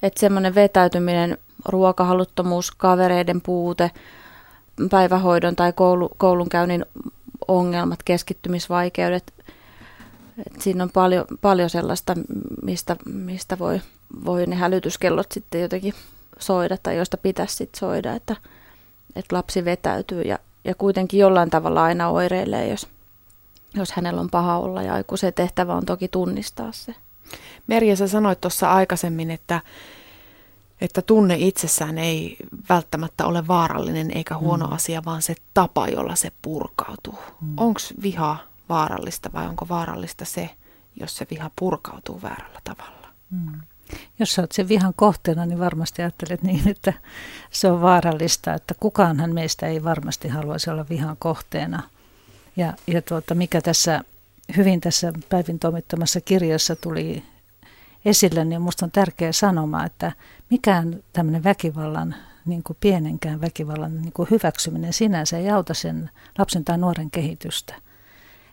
että 0.03 0.21
semmoinen 0.21 0.55
vetäytyminen, 0.55 1.39
ruokahaluttomuus, 1.65 2.71
kavereiden 2.71 3.41
puute, 3.41 3.91
päivähoidon 4.91 5.57
tai 5.57 5.73
koulu, 5.73 6.11
koulunkäynnin 6.17 6.87
ongelmat, 7.49 8.03
keskittymisvaikeudet, 8.03 9.33
että 10.47 10.63
siinä 10.63 10.85
on 10.85 10.91
paljon, 10.91 11.25
paljon 11.41 11.71
sellaista, 11.71 12.15
mistä, 12.63 12.97
mistä 13.15 13.59
voi, 13.59 13.81
voi 14.25 14.47
ne 14.47 14.57
hälytyskellot 14.57 15.33
sitten 15.33 15.61
jotenkin 15.61 15.95
soida 16.41 16.77
tai 16.83 16.97
josta 16.97 17.17
pitäisi 17.17 17.57
sitten 17.57 17.79
soida, 17.79 18.15
että, 18.15 18.37
että 19.17 19.37
lapsi 19.37 19.65
vetäytyy 19.65 20.23
ja, 20.23 20.39
ja 20.65 20.75
kuitenkin 20.75 21.21
jollain 21.21 21.51
tavalla 21.51 21.85
aina 21.85 22.09
oireilee, 22.09 22.69
jos, 22.69 22.89
jos 23.75 23.93
hänellä 23.93 24.21
on 24.21 24.31
paha 24.31 24.59
olla 24.59 24.83
ja 24.83 24.95
aikuisen 24.95 25.35
tehtävä 25.35 25.75
on 25.75 25.87
toki 25.87 26.09
tunnistaa 26.09 26.73
se. 26.73 26.95
Merja, 27.67 27.97
sä 27.97 28.09
sanoit 28.09 28.41
tuossa 28.41 28.73
aikaisemmin, 28.73 29.31
että, 29.31 29.61
että 30.81 31.03
tunne 31.03 31.37
itsessään 31.39 31.99
ei 31.99 32.37
välttämättä 32.69 33.27
ole 33.27 33.49
vaarallinen 33.49 34.11
eikä 34.17 34.37
huono 34.37 34.67
mm. 34.67 34.73
asia, 34.73 35.03
vaan 35.05 35.23
se 35.23 35.35
tapa, 35.55 35.89
jolla 35.89 36.17
se 36.17 36.33
purkautuu. 36.43 37.19
Mm. 37.41 37.55
Onko 37.57 37.81
viha 38.03 38.37
vaarallista 38.69 39.31
vai 39.33 39.49
onko 39.49 39.69
vaarallista 39.69 40.25
se, 40.25 40.51
jos 40.97 41.17
se 41.17 41.27
viha 41.31 41.51
purkautuu 41.57 42.23
väärällä 42.23 42.61
tavalla? 42.65 43.09
Mm. 43.31 43.61
Jos 44.19 44.39
oot 44.39 44.53
sen 44.53 44.69
vihan 44.69 44.93
kohteena, 44.97 45.47
niin 45.47 45.59
varmasti 45.59 46.03
ajattelet 46.03 46.43
niin, 46.43 46.69
että 46.69 46.93
se 47.51 47.71
on 47.71 47.81
vaarallista, 47.81 48.55
että 48.55 48.75
kukaanhan 48.81 49.35
meistä 49.35 49.67
ei 49.67 49.85
varmasti 49.85 50.29
haluaisi 50.29 50.71
olla 50.71 50.87
vihan 50.91 51.17
kohteena. 51.19 51.83
Ja, 52.57 52.75
ja 52.87 53.03
tuota, 53.03 53.35
mikä 53.35 53.61
tässä 53.61 54.05
hyvin 54.57 54.81
tässä 54.81 55.13
Päivin 55.29 55.59
toimittamassa 55.59 56.21
kirjassa 56.21 56.77
tuli 56.77 57.23
esille, 58.05 58.45
niin 58.45 58.63
minusta 58.63 58.87
on 58.87 58.91
tärkeä 58.91 59.33
sanoma, 59.33 59.85
että 59.85 60.13
mikään 60.51 61.03
tämmöinen 61.13 61.45
väkivallan, 61.45 62.15
niin 62.47 62.63
kuin 62.63 62.77
pienenkään 62.81 63.41
väkivallan 63.41 64.03
niin 64.03 64.13
kuin 64.13 64.29
hyväksyminen 64.31 64.93
sinänsä 64.93 65.39
ei 65.39 65.51
auta 65.51 65.75
sen 65.75 66.11
lapsen 66.39 66.65
tai 66.65 66.79
nuoren 66.79 67.11
kehitystä– 67.11 67.75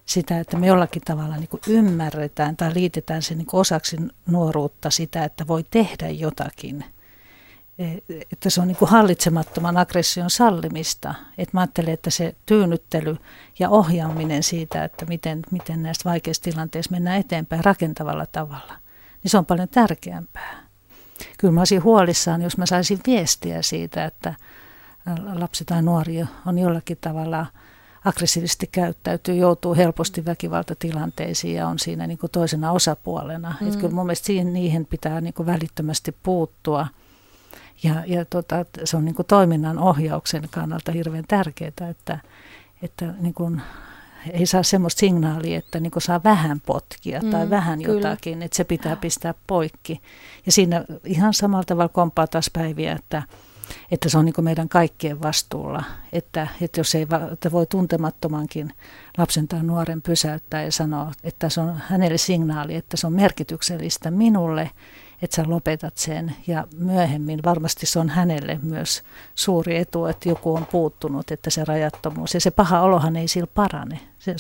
sitä, 0.08 0.40
että 0.40 0.58
me 0.58 0.68
jollakin 0.68 1.02
tavalla 1.02 1.38
niin 1.38 1.48
kuin 1.48 1.62
ymmärretään 1.68 2.58
tai 2.58 2.74
liitetään 2.74 3.22
se 3.22 3.36
niin 3.36 3.48
osaksi 3.54 3.98
nuoruutta 4.26 4.90
sitä, 4.90 5.24
että 5.24 5.48
voi 5.48 5.66
tehdä 5.72 6.10
jotakin. 6.10 6.86
E, 7.80 7.86
että 8.32 8.50
se 8.50 8.62
on 8.62 8.68
niin 8.68 8.78
kuin 8.78 8.90
hallitsemattoman 8.90 9.78
aggression 9.78 10.30
sallimista. 10.30 11.16
Että 11.38 11.58
mä 11.58 11.62
ajattelen, 11.62 11.94
että 11.94 12.10
se 12.10 12.36
tyynnyttely 12.46 13.18
ja 13.60 13.70
ohjaaminen 13.70 14.44
siitä, 14.44 14.84
että 14.84 15.06
miten, 15.06 15.40
miten 15.52 15.84
näistä 15.84 16.10
vaikeista 16.10 16.44
tilanteista 16.44 16.92
mennään 16.92 17.20
eteenpäin 17.20 17.66
rakentavalla 17.66 18.26
tavalla, 18.26 18.74
niin 19.24 19.32
se 19.32 19.38
on 19.38 19.46
paljon 19.46 19.70
tärkeämpää. 19.70 20.68
Kyllä 21.38 21.52
mä 21.54 21.62
olisin 21.62 21.84
huolissaan, 21.84 22.42
jos 22.42 22.58
mä 22.58 22.66
saisin 22.66 23.00
viestiä 23.08 23.62
siitä, 23.62 24.06
että 24.06 24.34
lapsi 25.34 25.66
tai 25.66 25.82
nuori 25.82 26.26
on 26.46 26.60
jollakin 26.60 26.98
tavalla– 27.02 27.46
aggressiivisesti 28.08 28.70
käyttäytyy, 28.72 29.36
joutuu 29.36 29.76
helposti 29.76 30.26
väkivaltatilanteisiin 30.26 31.56
ja 31.56 31.68
on 31.68 31.80
siinä 31.80 32.08
niin 32.08 32.18
kuin 32.18 32.32
toisena 32.32 32.72
osapuolena. 32.72 33.56
Mm. 33.62 33.68
Että 33.68 33.80
kyllä 33.80 33.94
mun 33.94 34.06
mielestä 34.06 34.26
siihen, 34.26 34.54
niihin 34.54 34.86
pitää 34.86 35.22
niin 35.22 35.34
kuin 35.34 35.46
välittömästi 35.46 36.16
puuttua. 36.24 36.88
Ja, 37.84 38.04
ja 38.06 38.26
tota, 38.26 38.66
se 38.84 38.98
on 38.98 39.06
niin 39.06 39.16
kuin 39.16 39.26
toiminnan 39.26 39.80
ohjauksen 39.80 40.48
kannalta 40.52 40.92
hirveän 40.92 41.24
tärkeää, 41.28 41.90
että, 41.90 42.20
että 42.82 43.14
niin 43.20 43.34
kuin 43.34 43.62
ei 44.32 44.46
saa 44.46 44.64
semmoista 44.64 45.00
signaalia, 45.00 45.58
että 45.58 45.80
niin 45.80 45.92
saa 45.98 46.24
vähän 46.24 46.62
potkia 46.66 47.22
tai 47.32 47.46
mm, 47.46 47.50
vähän 47.50 47.82
kyllä. 47.82 48.10
jotakin, 48.10 48.42
että 48.42 48.58
se 48.58 48.64
pitää 48.64 48.96
pistää 48.96 49.34
poikki. 49.48 50.02
Ja 50.46 50.52
siinä 50.52 50.86
ihan 51.06 51.34
samalla 51.34 51.64
tavalla 51.64 51.90
kompaa 51.90 52.28
taas 52.28 52.50
päiviä, 52.54 52.94
että– 52.94 53.24
että 53.92 54.10
se 54.10 54.18
on 54.18 54.26
niin 54.26 54.34
meidän 54.42 54.70
kaikkien 54.70 55.22
vastuulla, 55.22 55.84
että, 56.14 56.48
että 56.62 56.80
jos 56.80 56.96
ei 56.96 57.08
että 57.32 57.52
voi 57.52 57.66
tuntemattomankin 57.66 58.74
lapsen 59.18 59.48
tai 59.48 59.64
nuoren 59.64 60.02
pysäyttää 60.02 60.64
ja 60.64 60.72
sanoa, 60.72 61.12
että 61.24 61.50
se 61.50 61.62
on 61.62 61.82
hänelle 61.88 62.18
signaali, 62.18 62.76
että 62.76 62.98
se 62.98 63.08
on 63.08 63.14
merkityksellistä 63.14 64.12
minulle, 64.12 64.72
että 65.22 65.36
sä 65.36 65.44
lopetat 65.48 65.98
sen 65.98 66.36
ja 66.48 66.68
myöhemmin 66.78 67.40
varmasti 67.46 67.86
se 67.86 68.00
on 68.00 68.10
hänelle 68.10 68.60
myös 68.62 69.04
suuri 69.36 69.78
etu, 69.78 70.06
että 70.06 70.30
joku 70.30 70.56
on 70.56 70.66
puuttunut, 70.66 71.32
että 71.32 71.50
se 71.50 71.66
rajattomuus 71.66 72.34
ja 72.34 72.42
se 72.42 72.52
paha 72.52 72.82
olohan 72.82 73.16
ei 73.16 73.28
sillä 73.28 73.48
parane. 73.54 74.00
Se, 74.20 74.36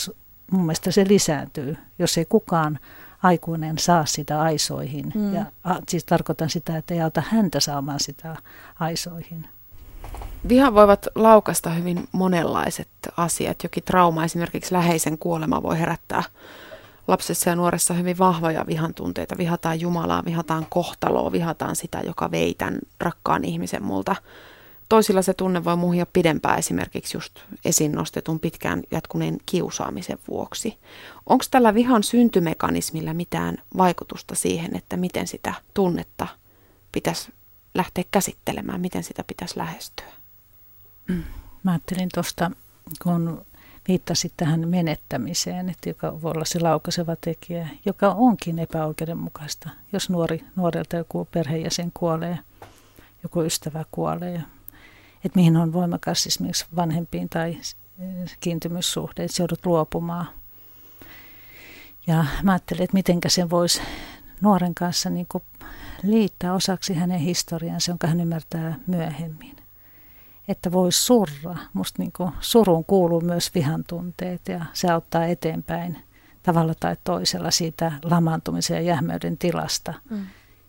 mun 0.51 0.61
mielestä 0.61 0.91
se 0.91 1.05
lisääntyy, 1.07 1.77
jos 1.99 2.17
ei 2.17 2.25
kukaan 2.25 2.79
aikuinen 3.23 3.77
saa 3.77 4.05
sitä 4.05 4.41
aisoihin. 4.41 5.11
Mm. 5.15 5.33
Ja 5.33 5.45
a, 5.63 5.75
siis 5.87 6.03
tarkoitan 6.03 6.49
sitä, 6.49 6.77
että 6.77 6.93
ei 6.93 7.01
auta 7.01 7.23
häntä 7.29 7.59
saamaan 7.59 7.99
sitä 7.99 8.35
aisoihin. 8.79 9.47
Viha 10.49 10.73
voivat 10.73 11.07
laukasta 11.15 11.69
hyvin 11.69 12.07
monenlaiset 12.11 12.89
asiat. 13.17 13.63
Jokin 13.63 13.83
trauma, 13.83 14.25
esimerkiksi 14.25 14.73
läheisen 14.73 15.17
kuolema, 15.17 15.63
voi 15.63 15.79
herättää 15.79 16.23
lapsessa 17.07 17.49
ja 17.49 17.55
nuoressa 17.55 17.93
hyvin 17.93 18.17
vahvoja 18.17 18.67
vihan 18.67 18.93
tunteita. 18.93 19.37
Vihataan 19.37 19.81
Jumalaa, 19.81 20.25
vihataan 20.25 20.65
kohtaloa, 20.69 21.31
vihataan 21.31 21.75
sitä, 21.75 22.01
joka 22.05 22.31
vei 22.31 22.53
tämän 22.53 22.79
rakkaan 22.99 23.45
ihmisen 23.45 23.83
multa 23.83 24.15
Toisilla 24.89 25.21
se 25.21 25.33
tunne 25.33 25.63
voi 25.63 25.75
muhia 25.75 26.05
pidempään 26.05 26.59
esimerkiksi 26.59 27.17
just 27.17 27.39
esiin 27.65 27.91
nostetun 27.91 28.39
pitkään 28.39 28.83
jatkuneen 28.91 29.37
kiusaamisen 29.45 30.19
vuoksi. 30.27 30.77
Onko 31.25 31.45
tällä 31.51 31.73
vihan 31.73 32.03
syntymekanismilla 32.03 33.13
mitään 33.13 33.57
vaikutusta 33.77 34.35
siihen, 34.35 34.75
että 34.77 34.97
miten 34.97 35.27
sitä 35.27 35.53
tunnetta 35.73 36.27
pitäisi 36.91 37.33
lähteä 37.73 38.03
käsittelemään, 38.11 38.81
miten 38.81 39.03
sitä 39.03 39.23
pitäisi 39.23 39.57
lähestyä? 39.57 40.05
Mm. 41.07 41.23
Mä 41.63 41.71
ajattelin 41.71 42.09
tuosta, 42.13 42.51
kun 43.03 43.45
viittasit 43.87 44.33
tähän 44.37 44.69
menettämiseen, 44.69 45.69
että 45.69 45.89
joka 45.89 46.21
voi 46.21 46.31
olla 46.31 46.45
se 46.45 46.59
laukaiseva 46.59 47.15
tekijä, 47.15 47.69
joka 47.85 48.09
onkin 48.09 48.59
epäoikeudenmukaista. 48.59 49.69
Jos 49.93 50.09
nuori, 50.09 50.43
nuorelta 50.55 50.95
joku 50.95 51.27
perheenjäsen 51.31 51.91
kuolee, 51.93 52.39
joku 53.23 53.41
ystävä 53.41 53.85
kuolee, 53.91 54.43
että 55.27 55.39
mihin 55.39 55.57
on 55.57 55.73
voimakas 55.73 56.27
esimerkiksi 56.27 56.65
vanhempiin 56.75 57.29
tai 57.29 57.57
kiintymyssuhde, 58.39 59.23
että 59.23 59.41
joudut 59.41 59.65
luopumaan. 59.65 60.27
Ja 62.07 62.25
mä 62.43 62.51
ajattelin, 62.51 62.83
että 62.83 62.93
miten 62.93 63.19
sen 63.27 63.49
voisi 63.49 63.81
nuoren 64.41 64.75
kanssa 64.75 65.09
niin 65.09 65.25
kuin 65.31 65.43
liittää 66.03 66.53
osaksi 66.53 66.93
hänen 66.93 67.19
historiansa, 67.19 67.91
jonka 67.91 68.07
hän 68.07 68.21
ymmärtää 68.21 68.79
myöhemmin. 68.87 69.55
Että 70.47 70.71
voi 70.71 70.91
surra. 70.91 71.55
Musta 71.73 72.01
niin 72.01 72.11
kuin 72.17 72.31
kuuluu 72.87 73.21
myös 73.21 73.55
vihan 73.55 73.83
tunteet 73.83 74.47
ja 74.47 74.65
se 74.73 74.91
auttaa 74.91 75.25
eteenpäin 75.25 75.97
tavalla 76.43 76.73
tai 76.79 76.97
toisella 77.03 77.51
siitä 77.51 77.91
lamaantumisen 78.03 78.75
ja 78.75 78.81
jähmeyden 78.81 79.37
tilasta. 79.37 79.93
Mm. 80.09 80.25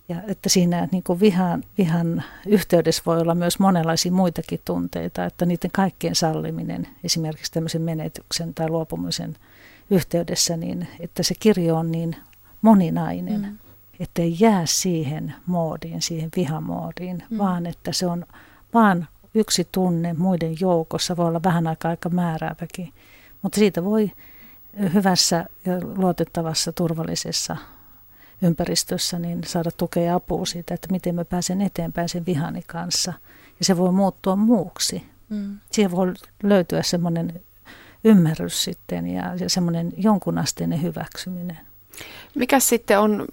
Ja 0.09 0.17
että 0.27 0.49
siinä 0.49 0.89
niin 0.93 1.03
kuin 1.03 1.21
vihan, 1.21 1.65
vihan 1.79 2.23
yhteydessä 2.47 3.03
voi 3.07 3.21
olla 3.21 3.35
myös 3.35 3.59
monenlaisia 3.59 4.13
muitakin 4.13 4.61
tunteita, 4.65 5.25
että 5.25 5.47
niiden 5.47 5.71
kaikkien 5.71 6.15
salliminen, 6.15 6.89
esimerkiksi 7.05 7.53
tämmöisen 7.53 7.83
menetyksen 7.83 8.55
tai 8.55 8.69
luopumisen 8.69 9.37
yhteydessä, 9.91 10.57
niin 10.57 10.89
että 11.01 11.23
se 11.23 11.35
kirjo 11.41 11.77
on 11.77 11.93
niin 11.93 12.17
moninainen, 12.63 13.41
mm. 13.41 13.59
että 14.01 14.23
ei 14.23 14.37
jää 14.41 14.67
siihen 14.67 15.35
moodiin, 15.47 16.03
siihen 16.03 16.31
vihamoodiin, 16.37 17.23
mm. 17.31 17.39
vaan 17.39 17.67
että 17.67 17.93
se 17.93 18.07
on 18.07 18.27
vaan 18.75 19.09
yksi 19.35 19.69
tunne 19.73 20.13
muiden 20.13 20.57
joukossa, 20.61 21.17
voi 21.17 21.27
olla 21.27 21.43
vähän 21.45 21.67
aikaa 21.67 21.91
aika 21.91 22.09
määrääväkin, 22.09 22.93
mutta 23.43 23.59
siitä 23.59 23.85
voi 23.85 24.11
hyvässä 24.95 25.47
ja 25.65 25.73
luotettavassa, 25.97 26.73
turvallisessa 26.73 27.57
ympäristössä, 28.43 29.19
niin 29.19 29.45
saada 29.45 29.71
tukea 29.71 30.03
ja 30.03 30.15
apua 30.15 30.47
siitä, 30.47 30.75
että 30.75 30.89
miten 30.91 31.15
mä 31.15 31.25
pääsen 31.25 31.61
eteenpäin 31.61 32.09
sen 32.09 32.27
vihani 32.27 32.63
kanssa. 32.67 33.13
Ja 33.59 33.65
se 33.65 33.77
voi 33.77 33.93
muuttua 33.93 34.37
muuksi. 34.37 35.05
Mm. 35.29 35.59
Siihen 35.73 35.91
voi 35.91 36.15
löytyä 36.43 36.83
semmoinen 36.83 37.41
ymmärrys 38.05 38.65
sitten 38.65 39.07
ja, 39.07 39.35
ja 39.41 39.51
semmoinen 39.51 39.93
jonkunasteinen 39.97 40.83
hyväksyminen. 40.83 41.59
Mikä 42.35 42.61
sitten 42.61 43.01
on 43.01 43.27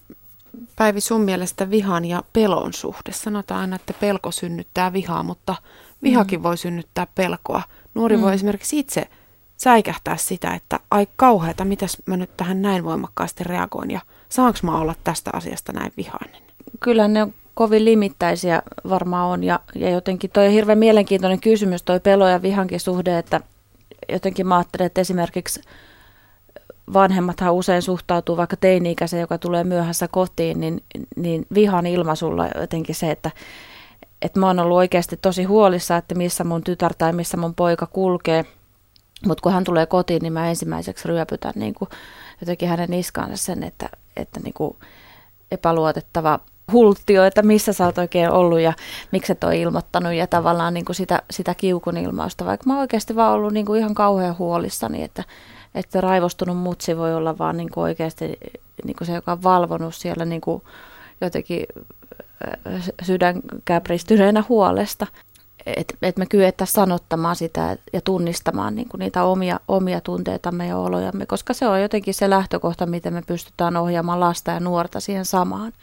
Päivi 0.76 1.02
sun 1.02 1.22
mielestä 1.22 1.70
vihan 1.70 2.06
ja 2.06 2.24
pelon 2.34 2.74
suhde? 2.74 3.12
Sanotaan 3.12 3.62
aina, 3.62 3.76
että 3.76 3.94
pelko 3.94 4.32
synnyttää 4.32 4.94
vihaa, 4.94 5.24
mutta 5.24 5.56
vihakin 6.04 6.40
mm. 6.40 6.44
voi 6.44 6.58
synnyttää 6.58 7.08
pelkoa. 7.16 7.62
Nuori 7.94 8.18
mm. 8.18 8.22
voi 8.24 8.34
esimerkiksi 8.34 8.80
itse 8.80 9.10
säikähtää 9.58 10.18
sitä, 10.18 10.54
että 10.54 10.80
ai 10.92 11.08
kauheata, 11.16 11.66
mitäs 11.66 11.98
mä 12.06 12.18
nyt 12.18 12.38
tähän 12.38 12.62
näin 12.62 12.84
voimakkaasti 12.84 13.44
reagoin 13.44 13.92
ja 13.92 14.00
saanko 14.30 14.60
mä 14.64 14.80
olla 14.80 14.96
tästä 15.04 15.30
asiasta 15.34 15.74
näin 15.74 15.92
vihainen? 15.98 16.42
Kyllä 16.80 17.08
ne 17.08 17.24
on 17.24 17.34
kovin 17.54 17.86
limittäisiä 17.86 18.62
varmaan 18.90 19.30
on 19.30 19.44
ja, 19.44 19.60
ja 19.76 19.90
jotenkin 19.90 20.30
toi 20.30 20.46
on 20.46 20.52
hirveän 20.52 20.78
mielenkiintoinen 20.78 21.40
kysymys 21.40 21.84
toi 21.84 22.00
pelo 22.00 22.28
ja 22.28 22.42
vihankin 22.42 22.80
suhde, 22.80 23.18
että 23.18 23.42
jotenkin 24.10 24.48
mä 24.48 24.58
ajattelen, 24.58 24.86
että 24.86 25.02
esimerkiksi 25.02 25.62
vanhemmathan 26.94 27.54
usein 27.54 27.82
suhtautuu 27.82 28.38
vaikka 28.38 28.58
teini-ikäiseen, 28.58 29.22
joka 29.22 29.38
tulee 29.38 29.64
myöhässä 29.64 30.08
kotiin, 30.08 30.60
niin, 30.60 30.84
niin 31.16 31.46
vihan 31.54 31.86
ilmaisulla 31.86 32.48
jotenkin 32.48 32.96
se, 32.96 33.12
että, 33.12 33.32
että 34.22 34.40
mä 34.40 34.48
oon 34.48 34.60
ollut 34.60 34.78
oikeasti 34.78 35.18
tosi 35.18 35.44
huolissa, 35.44 35.98
että 35.98 36.16
missä 36.16 36.44
mun 36.44 36.64
tytär 36.64 36.94
tai 36.98 37.14
missä 37.14 37.38
mun 37.38 37.56
poika 37.56 37.86
kulkee. 37.86 38.46
Mutta 39.26 39.42
kun 39.42 39.52
hän 39.52 39.64
tulee 39.64 39.86
kotiin, 39.86 40.22
niin 40.22 40.34
mä 40.34 40.50
ensimmäiseksi 40.50 41.08
ryöpytän 41.08 41.54
niin 41.56 41.74
kuin 41.74 41.90
jotenkin 42.42 42.70
hänen 42.70 42.90
niskaansa 42.90 43.38
sen, 43.38 43.64
että, 43.64 43.90
että 44.18 44.40
niin 44.40 44.54
kuin 44.54 44.78
epäluotettava 45.52 46.40
hulttio, 46.72 47.24
että 47.24 47.42
missä 47.42 47.74
sä 47.74 47.86
oot 47.86 47.98
oikein 47.98 48.30
ollut 48.30 48.60
ja 48.60 48.74
miksi 49.12 49.32
et 49.32 49.44
ole 49.44 49.58
ilmoittanut 49.58 50.14
ja 50.14 50.28
tavallaan 50.28 50.74
niin 50.74 50.86
kuin 50.86 50.96
sitä, 50.96 51.22
sitä 51.32 51.56
kiukun 51.56 51.98
ilmausta, 51.98 52.46
vaikka 52.46 52.64
mä 52.68 52.74
oon 52.74 52.82
oikeasti 52.82 53.16
vaan 53.16 53.34
ollut 53.34 53.54
niin 53.54 53.66
kuin 53.66 53.80
ihan 53.80 53.96
kauhean 53.96 54.38
huolissani, 54.38 55.04
että, 55.04 55.24
että 55.76 56.02
raivostunut 56.02 56.58
mutsi 56.58 56.98
voi 56.98 57.16
olla 57.16 57.38
vaan 57.38 57.58
niin 57.58 57.72
kuin 57.72 57.84
oikeasti 57.84 58.38
niin 58.84 58.96
kuin 58.96 59.08
se, 59.08 59.14
joka 59.14 59.32
on 59.32 59.44
valvonut 59.44 59.96
siellä 59.96 60.26
niin 60.26 60.42
kuin 60.42 60.64
jotenkin 61.22 61.66
sydänkäpristyneenä 63.02 64.44
huolesta. 64.50 65.08
Että 65.66 65.98
et 66.02 66.18
me 66.18 66.26
kyettäisiin 66.26 66.76
sanottamaan 66.76 67.36
sitä 67.36 67.78
ja 67.94 68.02
tunnistamaan 68.02 68.76
niin 68.76 68.90
kuin 68.90 69.00
niitä 69.00 69.24
omia, 69.24 69.60
omia 69.68 70.02
tunteitamme 70.02 70.68
ja 70.68 70.78
olojamme, 70.78 71.26
koska 71.26 71.54
se 71.54 71.68
on 71.68 71.82
jotenkin 71.82 72.14
se 72.14 72.30
lähtökohta, 72.30 72.86
miten 72.86 73.14
me 73.14 73.22
pystytään 73.28 73.78
ohjaamaan 73.78 74.20
lasta 74.20 74.52
ja 74.52 74.60
nuorta 74.60 75.00
siihen 75.00 75.26
samaan. 75.26 75.74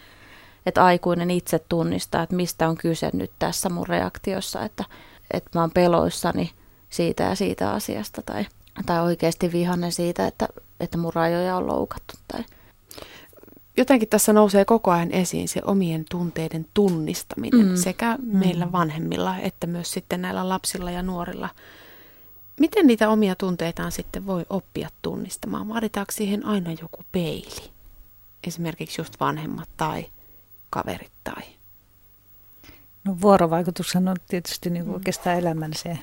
Että 0.67 0.85
aikuinen 0.85 1.31
itse 1.31 1.59
tunnistaa, 1.69 2.23
että 2.23 2.37
mistä 2.37 2.69
on 2.69 2.77
kyse 2.77 3.11
nyt 3.12 3.31
tässä 3.39 3.69
mun 3.69 3.87
reaktiossa, 3.87 4.65
että, 4.65 4.85
että 5.31 5.51
mä 5.55 5.61
oon 5.61 5.71
peloissani 5.71 6.51
siitä 6.91 7.23
ja 7.23 7.35
siitä 7.35 7.71
asiasta 7.71 8.23
tai, 8.27 8.47
tai 8.87 9.03
oikeasti 9.03 9.53
vihanen 9.53 9.93
siitä, 9.93 10.27
että, 10.27 10.49
että 10.81 10.99
mun 10.99 11.15
rajoja 11.15 11.57
on 11.57 11.67
loukattu 11.67 12.15
tai– 12.29 12.45
jotenkin 13.76 14.09
tässä 14.09 14.33
nousee 14.33 14.64
koko 14.64 14.91
ajan 14.91 15.12
esiin 15.12 15.49
se 15.49 15.61
omien 15.64 16.05
tunteiden 16.11 16.67
tunnistaminen 16.75 17.67
mm. 17.67 17.76
sekä 17.76 18.19
mm. 18.23 18.38
meillä 18.38 18.73
vanhemmilla 18.73 19.38
että 19.38 19.67
myös 19.67 19.93
sitten 19.93 20.23
näillä 20.23 20.49
lapsilla 20.49 20.91
ja 20.91 21.02
nuorilla. 21.02 21.49
Miten 22.61 22.87
niitä 22.87 23.09
omia 23.09 23.35
tunteitaan 23.35 23.93
sitten 23.93 24.26
voi 24.26 24.47
oppia 24.50 24.88
tunnistamaan? 25.02 25.69
Vaaditaanko 25.69 26.12
siihen 26.12 26.47
aina 26.47 26.71
joku 26.71 27.05
peili? 27.12 27.71
Esimerkiksi 28.47 29.00
just 29.00 29.21
vanhemmat 29.21 29.69
tai 29.76 30.07
kaverit 30.71 31.12
tai... 31.25 31.43
No 33.05 33.17
vuorovaikutushan 33.21 34.09
on 34.09 34.17
tietysti 34.29 34.71
niin 34.71 34.85
kuin 34.85 34.93
mm. 34.93 34.95
oikeastaan 34.95 35.38
elämän 35.38 35.73
se 35.75 35.99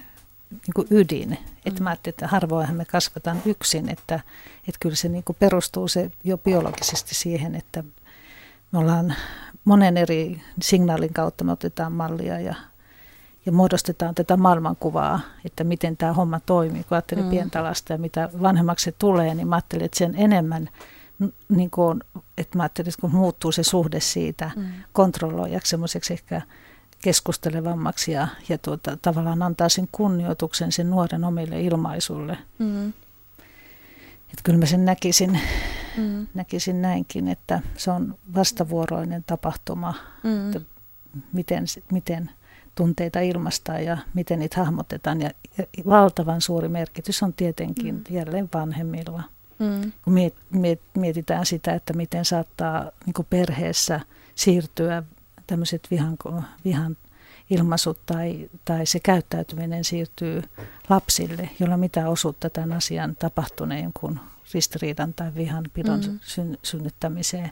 niin 0.51 0.73
kuin 0.75 0.87
ydin. 0.91 1.37
Että 1.65 1.79
mm. 1.79 1.83
mä 1.83 1.89
ajattelin, 1.89 2.13
että 2.13 2.27
harvoinhan 2.27 2.77
me 2.77 2.85
kasvataan 2.85 3.41
yksin, 3.45 3.89
että, 3.89 4.19
että 4.67 4.79
kyllä 4.79 4.95
se 4.95 5.09
niin 5.09 5.23
kuin 5.23 5.35
perustuu 5.39 5.87
se 5.87 6.11
jo 6.23 6.37
biologisesti 6.37 7.15
siihen, 7.15 7.55
että 7.55 7.83
me 8.71 8.79
ollaan 8.79 9.15
monen 9.65 9.97
eri 9.97 10.41
signaalin 10.61 11.13
kautta 11.13 11.43
me 11.43 11.51
otetaan 11.51 11.91
mallia 11.91 12.39
ja, 12.39 12.55
ja 13.45 13.51
muodostetaan 13.51 14.15
tätä 14.15 14.37
maailmankuvaa, 14.37 15.19
että 15.45 15.63
miten 15.63 15.97
tämä 15.97 16.13
homma 16.13 16.39
toimii. 16.39 16.83
Kun 16.83 16.95
ajattelin 16.95 17.23
mm. 17.23 17.29
pientä 17.29 17.63
lasta 17.63 17.93
ja 17.93 17.99
mitä 17.99 18.29
vanhemmaksi 18.41 18.83
se 18.83 18.91
tulee, 18.91 19.35
niin 19.35 19.47
mä 19.47 19.55
ajattelin, 19.55 19.85
että 19.85 19.97
sen 19.97 20.15
enemmän 20.17 20.69
niin 21.49 21.69
kuin, 21.69 22.03
että 22.37 22.57
mä 22.57 22.63
ajattelin, 22.63 22.89
että 22.89 23.01
kun 23.01 23.15
muuttuu 23.15 23.51
se 23.51 23.63
suhde 23.63 23.99
siitä 23.99 24.51
mm. 24.55 24.65
kontrolloijaksi 24.93 25.69
semmoiseksi 25.69 26.13
ehkä 26.13 26.41
keskustelevammaksi 27.01 28.12
ja, 28.12 28.27
ja 28.49 28.57
tuota, 28.57 28.97
tavallaan 29.01 29.41
antaa 29.41 29.69
sen 29.69 29.88
kunnioituksen 29.91 30.71
sen 30.71 30.89
nuoren 30.89 31.23
omille 31.23 31.62
ilmaisulle. 31.62 32.38
Mm. 32.59 32.89
Että 34.29 34.43
kyllä 34.43 34.59
mä 34.59 34.65
sen 34.65 34.85
näkisin, 34.85 35.39
mm. 35.97 36.27
näkisin 36.33 36.81
näinkin, 36.81 37.27
että 37.27 37.62
se 37.77 37.91
on 37.91 38.15
vastavuoroinen 38.35 39.23
tapahtuma, 39.23 39.93
mm. 40.23 40.47
että 40.47 40.62
miten, 41.33 41.65
miten 41.91 42.31
tunteita 42.75 43.19
ilmaistaan 43.19 43.85
ja 43.85 43.97
miten 44.13 44.39
niitä 44.39 44.57
hahmotetaan. 44.57 45.21
Ja, 45.21 45.31
ja 45.57 45.65
valtavan 45.85 46.41
suuri 46.41 46.67
merkitys 46.67 47.23
on 47.23 47.33
tietenkin 47.33 47.95
mm. 47.95 48.03
jälleen 48.09 48.49
vanhemmilla. 48.53 49.23
Mm. 49.59 49.91
Kun 50.03 50.13
miet, 50.13 50.35
miet, 50.49 50.81
mietitään 50.97 51.45
sitä, 51.45 51.73
että 51.73 51.93
miten 51.93 52.25
saattaa 52.25 52.91
niin 53.05 53.25
perheessä 53.29 53.99
siirtyä 54.35 55.03
tämmöiset 55.49 55.88
vihan, 55.91 56.17
vihan 56.65 56.97
ilmaisut 57.49 58.05
tai, 58.05 58.49
tai 58.65 58.85
se 58.85 58.99
käyttäytyminen 58.99 59.83
siirtyy 59.83 60.43
lapsille, 60.89 61.49
jolla 61.59 61.77
mitä 61.77 62.09
osuutta 62.09 62.49
tämän 62.49 62.73
asian 62.73 63.15
tapahtuneen 63.15 63.83
jonkun 63.83 64.19
ristiriidan 64.53 65.13
tai 65.13 65.35
vihan 65.35 65.65
pidon 65.73 65.99
mm. 65.99 66.19
syn, 66.21 66.57
synnyttämiseen. 66.63 67.51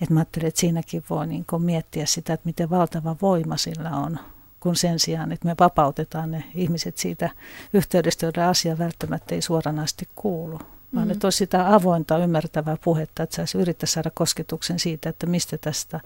Et 0.00 0.10
mä 0.10 0.20
ajattelin, 0.20 0.48
että 0.48 0.60
siinäkin 0.60 1.04
voi 1.10 1.26
niin 1.26 1.46
miettiä 1.58 2.06
sitä, 2.06 2.32
että 2.32 2.46
miten 2.46 2.70
valtava 2.70 3.16
voima 3.22 3.56
sillä 3.56 3.90
on, 3.90 4.18
kun 4.60 4.76
sen 4.76 4.98
sijaan, 4.98 5.32
että 5.32 5.48
me 5.48 5.54
vapautetaan 5.60 6.30
ne 6.30 6.44
ihmiset 6.54 6.96
siitä 6.96 7.30
yhteydestä, 7.72 8.26
joiden 8.26 8.44
asia 8.44 8.78
välttämättä 8.78 9.34
ei 9.34 9.42
suoranaisesti 9.42 10.08
kuulu 10.14 10.58
vaan 10.94 11.06
mm. 11.06 11.10
että 11.12 11.26
olisi 11.26 11.38
sitä 11.38 11.74
avointa, 11.74 12.18
ymmärtävää 12.18 12.76
puhetta, 12.84 13.22
että 13.22 13.36
saisi 13.36 13.58
yrittää 13.58 13.86
saada 13.86 14.10
kosketuksen 14.14 14.78
siitä, 14.78 15.08
että 15.08 15.26
mistä 15.26 15.58
tästä 15.58 16.00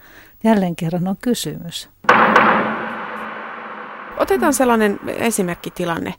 jälleen 0.44 0.76
kerran 0.76 1.08
on 1.08 1.16
kysymys. 1.16 1.88
Otetaan 4.18 4.54
sellainen 4.54 5.00
esimerkkitilanne. 5.06 6.14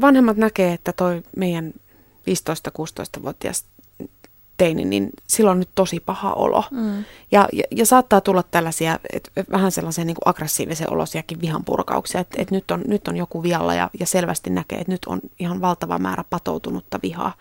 Vanhemmat 0.00 0.36
näkee, 0.36 0.72
että 0.72 0.92
toi 0.92 1.22
meidän 1.36 1.72
15-16-vuotias 2.30 3.64
teini, 4.56 4.84
niin 4.84 5.10
silloin 5.26 5.54
on 5.54 5.60
nyt 5.60 5.68
tosi 5.74 6.00
paha 6.00 6.32
olo. 6.32 6.64
Mm. 6.70 7.04
Ja, 7.32 7.48
ja, 7.52 7.64
ja 7.70 7.86
saattaa 7.86 8.20
tulla 8.20 8.42
tällaisia, 8.42 8.98
et, 9.12 9.30
vähän 9.52 9.72
sellaisia 9.72 10.04
niin 10.04 10.14
kuin 10.14 10.30
aggressiivisen 10.30 10.92
olosiakin 10.92 11.40
vihan 11.40 11.64
purkauksia, 11.64 12.20
että 12.20 12.42
et 12.42 12.50
nyt, 12.50 12.70
on, 12.70 12.82
nyt 12.86 13.08
on 13.08 13.16
joku 13.16 13.42
vialla 13.42 13.74
ja, 13.74 13.90
ja 14.00 14.06
selvästi 14.06 14.50
näkee, 14.50 14.78
että 14.78 14.92
nyt 14.92 15.04
on 15.06 15.20
ihan 15.38 15.60
valtava 15.60 15.98
määrä 15.98 16.24
patoutunutta 16.30 16.98
vihaa. 17.02 17.32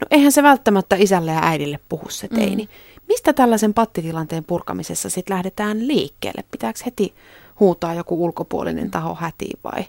No 0.00 0.06
eihän 0.10 0.32
se 0.32 0.42
välttämättä 0.42 0.96
isälle 0.96 1.30
ja 1.30 1.40
äidille 1.42 1.80
puhu 1.88 2.08
se 2.08 2.28
teini. 2.28 2.62
Mm. 2.62 2.70
Mistä 3.08 3.32
tällaisen 3.32 3.74
pattitilanteen 3.74 4.44
purkamisessa 4.44 5.10
sitten 5.10 5.34
lähdetään 5.34 5.88
liikkeelle? 5.88 6.44
Pitääkö 6.50 6.78
heti 6.86 7.14
huutaa 7.60 7.94
joku 7.94 8.24
ulkopuolinen 8.24 8.90
taho 8.90 9.14
hätiin 9.14 9.58
vai 9.64 9.84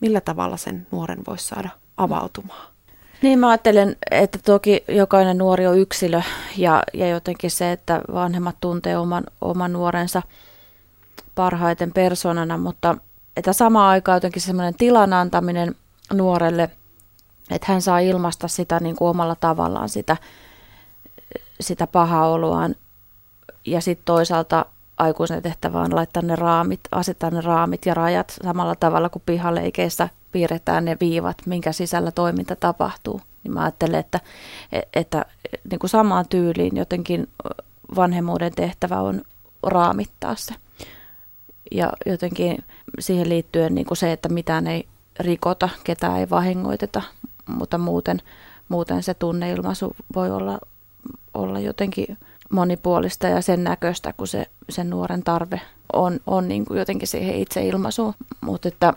millä 0.00 0.20
tavalla 0.20 0.56
sen 0.56 0.86
nuoren 0.90 1.18
voisi 1.28 1.46
saada 1.46 1.68
avautumaan? 1.96 2.73
Niin 3.24 3.38
mä 3.38 3.48
ajattelen, 3.48 3.96
että 4.10 4.38
toki 4.44 4.84
jokainen 4.88 5.38
nuori 5.38 5.66
on 5.66 5.78
yksilö 5.78 6.22
ja, 6.56 6.82
ja 6.94 7.08
jotenkin 7.08 7.50
se, 7.50 7.72
että 7.72 8.00
vanhemmat 8.12 8.56
tuntee 8.60 8.98
oman, 8.98 9.24
oman 9.40 9.72
nuorensa 9.72 10.22
parhaiten 11.34 11.92
persoonana, 11.92 12.58
mutta 12.58 12.96
että 13.36 13.52
samaan 13.52 13.88
aikaan 13.88 14.16
jotenkin 14.16 14.42
semmoinen 14.42 14.74
tilan 14.74 15.12
antaminen 15.12 15.74
nuorelle, 16.12 16.70
että 17.50 17.72
hän 17.72 17.82
saa 17.82 17.98
ilmaista 17.98 18.48
sitä 18.48 18.80
niin 18.80 18.96
kuin 18.96 19.08
omalla 19.08 19.36
tavallaan 19.40 19.88
sitä, 19.88 20.16
sitä 21.60 21.86
pahaa 21.86 22.28
oloaan. 22.28 22.74
Ja 23.66 23.80
sitten 23.80 24.04
toisaalta 24.04 24.66
aikuisen 24.98 25.42
tehtävä 25.42 25.80
on 25.80 25.94
laittaa 25.94 26.22
ne 26.22 26.36
raamit, 26.36 26.80
asettaa 26.92 27.30
ne 27.30 27.40
raamit 27.40 27.86
ja 27.86 27.94
rajat 27.94 28.38
samalla 28.44 28.74
tavalla 28.74 29.08
kuin 29.08 29.22
pihaleikeissä 29.26 30.08
piirretään 30.32 30.84
ne 30.84 30.96
viivat, 31.00 31.36
minkä 31.46 31.72
sisällä 31.72 32.10
toiminta 32.10 32.56
tapahtuu. 32.56 33.20
Niin 33.44 33.54
mä 33.54 33.62
ajattelen, 33.62 34.00
että, 34.00 34.20
että 34.94 35.24
niin 35.70 35.78
kuin 35.78 35.90
samaan 35.90 36.28
tyyliin 36.28 36.76
jotenkin 36.76 37.28
vanhemmuuden 37.96 38.52
tehtävä 38.52 39.00
on 39.00 39.22
raamittaa 39.62 40.34
se. 40.34 40.54
Ja 41.72 41.92
jotenkin 42.06 42.64
siihen 42.98 43.28
liittyen 43.28 43.74
niin 43.74 43.86
kuin 43.86 43.98
se, 43.98 44.12
että 44.12 44.28
mitään 44.28 44.66
ei 44.66 44.86
rikota, 45.20 45.68
ketään 45.84 46.18
ei 46.18 46.30
vahingoiteta, 46.30 47.02
mutta 47.46 47.78
muuten, 47.78 48.22
muuten 48.68 49.02
se 49.02 49.14
tunneilmaisu 49.14 49.96
voi 50.14 50.30
olla, 50.30 50.58
olla 51.34 51.60
jotenkin 51.60 52.18
monipuolista 52.50 53.26
ja 53.26 53.42
sen 53.42 53.64
näköistä, 53.64 54.12
kun 54.16 54.28
se 54.28 54.46
sen 54.68 54.90
nuoren 54.90 55.22
tarve 55.22 55.60
on, 55.92 56.20
on 56.26 56.48
niin 56.48 56.64
kuin 56.64 56.78
jotenkin 56.78 57.08
siihen 57.08 57.34
itseilmaisuun. 57.34 58.14
Mutta 58.40 58.68
että, 58.68 58.92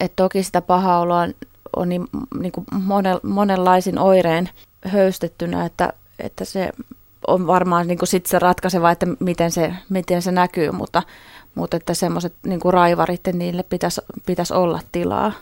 että 0.00 0.16
toki 0.16 0.42
sitä 0.42 0.60
pahaa 0.60 1.00
oloa 1.00 1.20
on, 1.20 1.34
on 1.76 1.88
niin, 1.88 2.08
niin 2.40 2.52
kuin 2.52 2.66
monen, 2.72 3.18
monenlaisin 3.22 3.98
oireen 3.98 4.48
höystettynä, 4.84 5.64
että, 5.64 5.92
että 6.18 6.44
se 6.44 6.70
on 7.26 7.46
varmaan 7.46 7.86
niin 7.86 7.98
kuin 7.98 8.08
sit 8.08 8.26
se 8.26 8.38
ratkaiseva, 8.38 8.90
että 8.90 9.06
miten 9.20 9.50
se, 9.50 9.74
miten 9.88 10.22
se 10.22 10.32
näkyy, 10.32 10.70
mutta, 10.70 11.02
mutta 11.54 11.76
että 11.76 11.94
semmoiset 11.94 12.34
niin 12.46 12.60
raivarit, 12.64 13.20
niille 13.32 13.62
pitäisi, 13.62 14.00
pitäisi 14.26 14.54
olla 14.54 14.80
tilaa. 14.92 15.32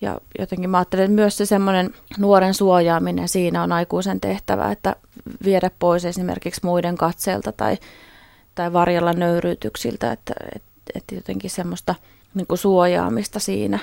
Ja 0.00 0.20
jotenkin 0.38 0.70
mä 0.70 0.78
ajattelen, 0.78 1.04
että 1.04 1.14
myös 1.14 1.36
se 1.36 1.46
semmoinen 1.46 1.94
nuoren 2.18 2.54
suojaaminen 2.54 3.28
siinä 3.28 3.62
on 3.62 3.72
aikuisen 3.72 4.20
tehtävä, 4.20 4.72
että 4.72 4.96
viedä 5.44 5.70
pois 5.78 6.04
esimerkiksi 6.04 6.60
muiden 6.64 6.96
katseelta 6.96 7.52
tai, 7.52 7.78
tai 8.54 8.72
varjella 8.72 9.12
nöyryytyksiltä, 9.12 10.12
että, 10.12 10.34
että, 10.54 10.68
että 10.94 11.14
jotenkin 11.14 11.50
semmoista 11.50 11.94
niin 12.34 12.46
kuin 12.46 12.58
suojaamista 12.58 13.38
siinä. 13.38 13.78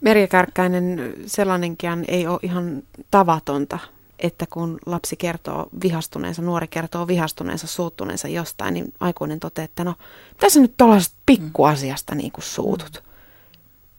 Merja 0.00 0.28
Kärkkäinen, 0.28 1.14
sellainenkin 1.26 2.04
ei 2.08 2.26
ole 2.26 2.38
ihan 2.42 2.82
tavatonta, 3.10 3.78
että 4.18 4.46
kun 4.50 4.78
lapsi 4.86 5.16
kertoo 5.16 5.68
vihastuneensa, 5.82 6.42
nuori 6.42 6.68
kertoo 6.68 7.06
vihastuneensa, 7.06 7.66
suuttuneensa 7.66 8.28
jostain, 8.28 8.74
niin 8.74 8.94
aikuinen 9.00 9.40
toteaa, 9.40 9.64
että 9.64 9.84
no, 9.84 9.94
mitä 10.32 10.48
sä 10.48 10.60
nyt 10.60 10.76
tuollaisesta 10.76 11.16
pikkuasiasta 11.26 12.14
niin 12.14 12.32
kuin 12.32 12.44
suutut? 12.44 13.02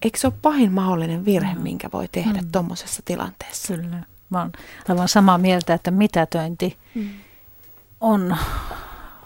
Eikö 0.01 0.17
se 0.19 0.27
ole 0.27 0.33
pahin 0.41 0.71
mahdollinen 0.71 1.25
virhe, 1.25 1.53
mm. 1.53 1.61
minkä 1.61 1.89
voi 1.93 2.07
tehdä 2.11 2.41
mm. 2.41 2.51
tuommoisessa 2.51 3.01
tilanteessa? 3.05 3.75
Kyllä. 3.75 4.03
Mä 4.31 4.41
olen 4.41 4.51
aivan 4.89 5.07
samaa 5.07 5.37
mieltä, 5.37 5.73
että 5.73 5.91
mitätöinti 5.91 6.77
mm. 6.95 7.09
on, 7.99 8.37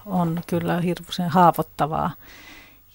on 0.05 0.41
kyllä 0.47 0.81
hirveän 0.81 1.29
haavoittavaa. 1.29 2.11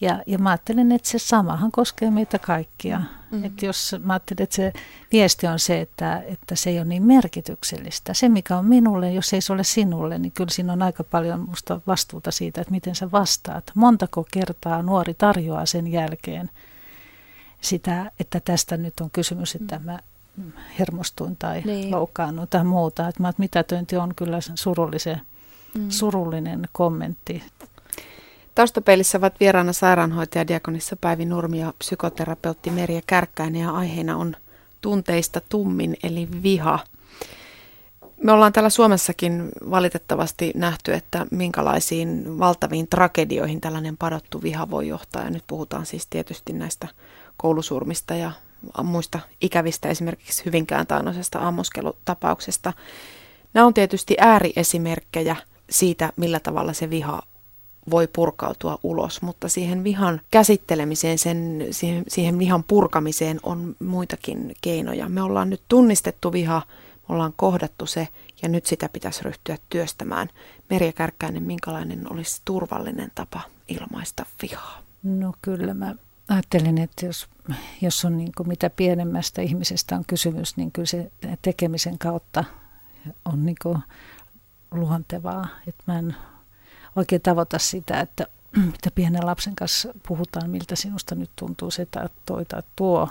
Ja, 0.01 0.23
ja 0.27 0.39
mä 0.39 0.51
ajattelen, 0.51 0.93
että 0.93 1.09
se 1.09 1.19
samahan 1.19 1.71
koskee 1.71 2.11
meitä 2.11 2.39
kaikkia. 2.39 2.99
Mm-hmm. 2.99 3.45
Että 3.45 3.67
jos 3.67 3.97
mä 4.03 4.13
ajattelen, 4.13 4.43
että 4.43 4.57
se 4.57 4.73
viesti 5.13 5.47
on 5.47 5.59
se, 5.59 5.81
että, 5.81 6.23
että 6.27 6.55
se 6.55 6.71
ei 6.71 6.79
ole 6.79 6.85
niin 6.85 7.03
merkityksellistä. 7.03 8.15
Se, 8.15 8.29
mikä 8.29 8.57
on 8.57 8.65
minulle, 8.65 9.13
jos 9.13 9.33
ei 9.33 9.41
se 9.41 9.53
ole 9.53 9.65
sinulle, 9.65 10.19
niin 10.19 10.33
kyllä 10.33 10.51
siinä 10.51 10.73
on 10.73 10.83
aika 10.83 11.05
paljon 11.05 11.41
musta 11.41 11.81
vastuuta 11.87 12.31
siitä, 12.31 12.61
että 12.61 12.71
miten 12.71 12.95
sä 12.95 13.11
vastaat. 13.13 13.71
Montako 13.75 14.27
kertaa 14.33 14.83
nuori 14.83 15.15
tarjoaa 15.15 15.67
sen 15.67 15.87
jälkeen 15.87 16.51
sitä, 17.61 18.11
että 18.21 18.41
tästä 18.41 18.77
nyt 18.77 19.01
on 19.01 19.11
kysymys, 19.11 19.55
että 19.55 19.79
mm. 19.79 19.85
mä 19.85 19.99
hermostuin 20.79 21.37
tai 21.37 21.63
niin. 21.65 21.91
loukkaannut 21.91 22.51
tai 22.51 22.65
muuta. 22.65 23.09
Että 23.09 23.23
mä, 23.23 23.33
mitätöinti 23.39 23.97
on 23.97 24.15
kyllä 24.15 24.39
surullisen, 24.55 25.21
mm. 25.75 25.91
surullinen 25.91 26.69
kommentti 26.73 27.43
Taustapeilissä 28.55 29.19
ovat 29.19 29.41
vieraana 29.41 29.73
sairaanhoitaja 29.73 30.49
Diakonissa 30.49 30.97
Päivi 30.97 31.25
Nurmi 31.25 31.61
ja 31.61 31.75
psykoterapeutti 31.79 32.71
Merja 32.71 33.01
Kärkkäinen 33.07 33.61
ja 33.61 33.71
aiheena 33.71 34.17
on 34.17 34.37
tunteista 34.81 35.41
tummin 35.49 35.97
eli 36.03 36.29
viha. 36.43 36.79
Me 38.23 38.33
ollaan 38.33 38.53
täällä 38.53 38.71
Suomessakin 38.71 39.49
valitettavasti 39.71 40.53
nähty, 40.55 40.95
että 40.95 41.27
minkälaisiin 41.31 42.39
valtaviin 42.39 42.89
tragedioihin 42.89 43.61
tällainen 43.61 43.97
padottu 43.97 44.43
viha 44.43 44.71
voi 44.71 44.89
johtaa. 44.89 45.25
Ja 45.25 45.31
nyt 45.31 45.45
puhutaan 45.47 45.87
siis 45.87 46.07
tietysti 46.07 46.53
näistä 46.53 46.89
koulusurmista 47.37 48.15
ja 48.15 48.33
muista 48.83 49.21
ikävistä, 49.41 49.89
esimerkiksi 49.89 50.45
Hyvinkään 50.45 50.87
taannoisesta 50.87 51.39
ammuskelutapauksesta. 51.39 52.73
Nämä 53.55 53.67
on 53.67 53.75
tietysti 53.75 54.17
ääriesimerkkejä 54.19 55.37
siitä, 55.71 56.13
millä 56.17 56.41
tavalla 56.41 56.73
se 56.73 56.91
viha 56.91 57.23
voi 57.91 58.09
purkautua 58.13 58.79
ulos, 58.83 59.23
mutta 59.23 59.49
siihen 59.49 59.85
vihan 59.85 60.21
käsittelemiseen, 60.31 61.19
sen, 61.19 61.67
siihen, 61.71 62.05
siihen 62.09 62.39
vihan 62.39 62.65
purkamiseen 62.65 63.41
on 63.43 63.77
muitakin 63.79 64.55
keinoja. 64.61 65.09
Me 65.09 65.23
ollaan 65.23 65.51
nyt 65.51 65.63
tunnistettu 65.69 66.33
viha, 66.33 66.63
me 67.09 67.15
ollaan 67.15 67.35
kohdattu 67.37 67.87
se 67.87 68.09
ja 68.43 68.49
nyt 68.49 68.67
sitä 68.67 68.89
pitäisi 68.89 69.23
ryhtyä 69.23 69.57
työstämään. 69.69 70.29
Merja 70.71 70.93
Kärkkäinen, 70.93 71.43
minkälainen 71.43 72.13
olisi 72.13 72.43
turvallinen 72.45 73.13
tapa 73.15 73.41
ilmaista 73.69 74.27
vihaa? 74.43 74.83
No 75.03 75.33
kyllä 75.43 75.75
mä 75.75 75.95
ajattelin, 76.31 76.79
että 76.79 77.07
jos, 77.07 77.29
jos 77.81 78.05
on 78.05 78.17
niin 78.17 78.33
kuin 78.37 78.49
mitä 78.49 78.71
pienemmästä 78.71 79.43
ihmisestä 79.43 79.97
on 79.97 80.05
kysymys, 80.07 80.57
niin 80.57 80.73
kyllä 80.73 80.87
se 80.87 81.13
tekemisen 81.43 81.99
kautta 81.99 82.45
on 83.25 83.47
niin 83.47 83.57
kuin 83.63 83.79
luontevaa. 84.71 85.49
Että 85.67 85.83
mä 85.87 85.99
en 85.99 86.17
oikein 86.97 87.23
tavoita 87.23 87.59
sitä, 87.59 88.01
että 88.01 88.27
mitä 88.73 88.91
pienen 88.95 89.27
lapsen 89.27 89.57
kanssa 89.57 89.89
puhutaan, 90.09 90.51
miltä 90.51 90.77
sinusta 90.77 91.15
nyt 91.15 91.31
tuntuu 91.37 91.71
se 91.71 91.87
tai 91.87 92.09
toi 92.27 92.45
tai 92.45 92.63
tuo. 92.77 93.09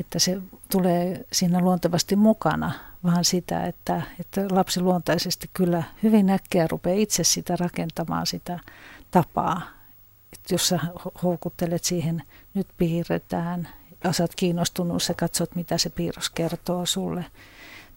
Että 0.00 0.18
se 0.18 0.40
tulee 0.70 1.24
siinä 1.32 1.60
luontevasti 1.60 2.16
mukana, 2.16 2.72
vaan 3.04 3.24
sitä, 3.24 3.66
että, 3.66 4.02
että 4.20 4.46
lapsi 4.50 4.80
luontaisesti 4.80 5.50
kyllä 5.52 5.82
hyvin 6.02 6.30
äkkiä 6.30 6.66
rupeaa 6.66 6.96
itse 6.96 7.24
sitä 7.24 7.56
rakentamaan 7.56 8.26
sitä 8.26 8.58
tapaa. 9.10 9.77
Että 10.32 10.54
jos 10.54 10.68
sä 10.68 10.78
houkuttelet 11.22 11.84
siihen, 11.84 12.22
nyt 12.54 12.66
piirretään, 12.76 13.68
ja 14.04 14.12
sä 14.12 14.22
oot 14.22 14.34
kiinnostunut, 14.34 15.02
sä 15.02 15.14
katsot 15.14 15.54
mitä 15.54 15.78
se 15.78 15.90
piirros 15.90 16.30
kertoo 16.30 16.86
sulle, 16.86 17.24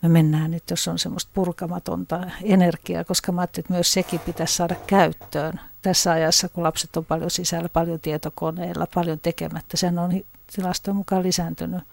me 0.02 0.10
mennään 0.10 0.52
nyt, 0.52 0.64
jos 0.70 0.88
on 0.88 1.00
semmoista 1.00 1.32
purkamatonta 1.34 2.22
energiaa, 2.44 3.04
koska 3.04 3.32
mä 3.32 3.42
ajattelin, 3.42 3.64
että 3.64 3.74
myös 3.74 3.94
sekin 3.94 4.20
pitäisi 4.20 4.56
saada 4.56 4.76
käyttöön 4.88 5.60
tässä 5.82 6.12
ajassa, 6.12 6.50
kun 6.50 6.64
lapset 6.64 6.98
on 6.98 7.06
paljon 7.06 7.32
sisällä, 7.32 7.70
paljon 7.70 8.00
tietokoneilla, 8.00 8.88
paljon 8.94 9.20
tekemättä. 9.20 9.78
Sen 9.78 10.00
on 10.00 10.24
tilastojen 10.56 10.96
mukaan 10.96 11.24
lisääntynyt. 11.24 11.84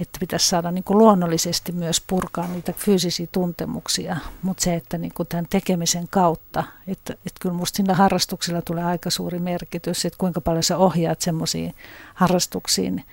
Että 0.00 0.18
pitäisi 0.20 0.48
saada 0.48 0.70
niin 0.70 0.84
kuin 0.84 0.98
luonnollisesti 0.98 1.72
myös 1.72 2.00
purkaa 2.06 2.46
niitä 2.46 2.72
fyysisiä 2.72 3.26
tuntemuksia, 3.32 4.16
mutta 4.42 4.62
se, 4.62 4.74
että 4.74 4.98
niin 4.98 5.14
kuin 5.14 5.28
tämän 5.28 5.46
tekemisen 5.50 6.08
kautta, 6.08 6.64
että, 6.86 7.12
että 7.12 7.38
kyllä 7.40 7.54
minusta 7.54 7.76
siinä 7.76 7.94
harrastuksilla 7.94 8.62
tulee 8.62 8.84
aika 8.84 9.10
suuri 9.10 9.38
merkitys, 9.38 10.04
että 10.04 10.18
kuinka 10.18 10.40
paljon 10.40 10.62
sä 10.62 10.78
ohjaat 10.78 11.20
semmoisiin 11.20 11.74
harrastuksiin, 12.14 13.04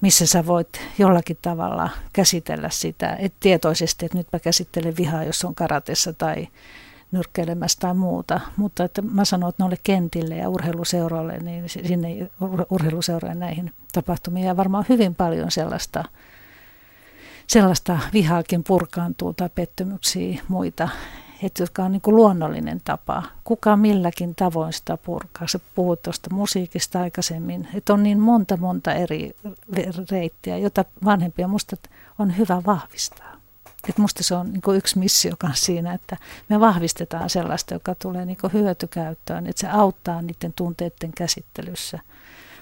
missä 0.00 0.26
sä 0.26 0.46
voit 0.46 0.80
jollakin 0.98 1.38
tavalla 1.42 1.90
käsitellä 2.12 2.70
sitä, 2.70 3.16
et 3.18 3.32
tietoisesti, 3.40 4.06
että 4.06 4.18
nytpä 4.18 4.38
käsittelen 4.38 4.96
vihaa, 4.96 5.24
jos 5.24 5.44
on 5.44 5.54
karatessa 5.54 6.12
tai 6.12 6.48
nyrkkeilemässä 7.12 7.78
tai 7.80 7.94
muuta. 7.94 8.40
Mutta 8.56 8.84
että 8.84 9.02
mä 9.02 9.24
sanon, 9.24 9.48
että 9.48 9.62
noille 9.62 9.76
kentille 9.82 10.36
ja 10.36 10.48
urheiluseuroille, 10.48 11.38
niin 11.38 11.68
sinne 11.68 12.30
urheiluseuroille 12.70 13.34
näihin 13.34 13.72
tapahtumiin 13.92 14.46
ja 14.46 14.56
varmaan 14.56 14.84
hyvin 14.88 15.14
paljon 15.14 15.50
sellaista, 15.50 16.04
sellaista 17.46 17.98
vihaakin 18.12 18.64
purkaantuu 18.64 19.32
tai 19.32 19.48
pettymyksiä 19.54 20.42
muita 20.48 20.88
että 21.46 21.62
jotka 21.62 21.84
on 21.84 21.92
niin 21.92 22.02
kuin 22.02 22.16
luonnollinen 22.16 22.80
tapa. 22.84 23.22
Kuka 23.44 23.76
milläkin 23.76 24.34
tavoin 24.34 24.72
sitä 24.72 24.96
purkaa. 24.96 25.46
Se 25.46 25.60
puhut 25.74 26.02
tuosta 26.02 26.34
musiikista 26.34 27.00
aikaisemmin, 27.00 27.68
että 27.74 27.92
on 27.92 28.02
niin 28.02 28.20
monta 28.20 28.56
monta 28.56 28.92
eri 28.92 29.36
reittiä, 30.10 30.58
jota 30.58 30.84
vanhempia 31.04 31.48
musta 31.48 31.76
on 32.18 32.38
hyvä 32.38 32.62
vahvistaa. 32.66 33.31
Et 33.88 33.98
musta 33.98 34.22
se 34.22 34.34
on 34.34 34.52
niin 34.52 34.62
kuin 34.62 34.78
yksi 34.78 34.98
missio 34.98 35.36
siinä, 35.54 35.94
että 35.94 36.16
me 36.48 36.60
vahvistetaan 36.60 37.30
sellaista, 37.30 37.74
joka 37.74 37.94
tulee 37.94 38.24
niin 38.24 38.38
kuin 38.40 38.52
hyötykäyttöön, 38.52 39.46
että 39.46 39.60
se 39.60 39.68
auttaa 39.68 40.22
niiden 40.22 40.52
tunteiden 40.56 41.12
käsittelyssä. 41.16 41.98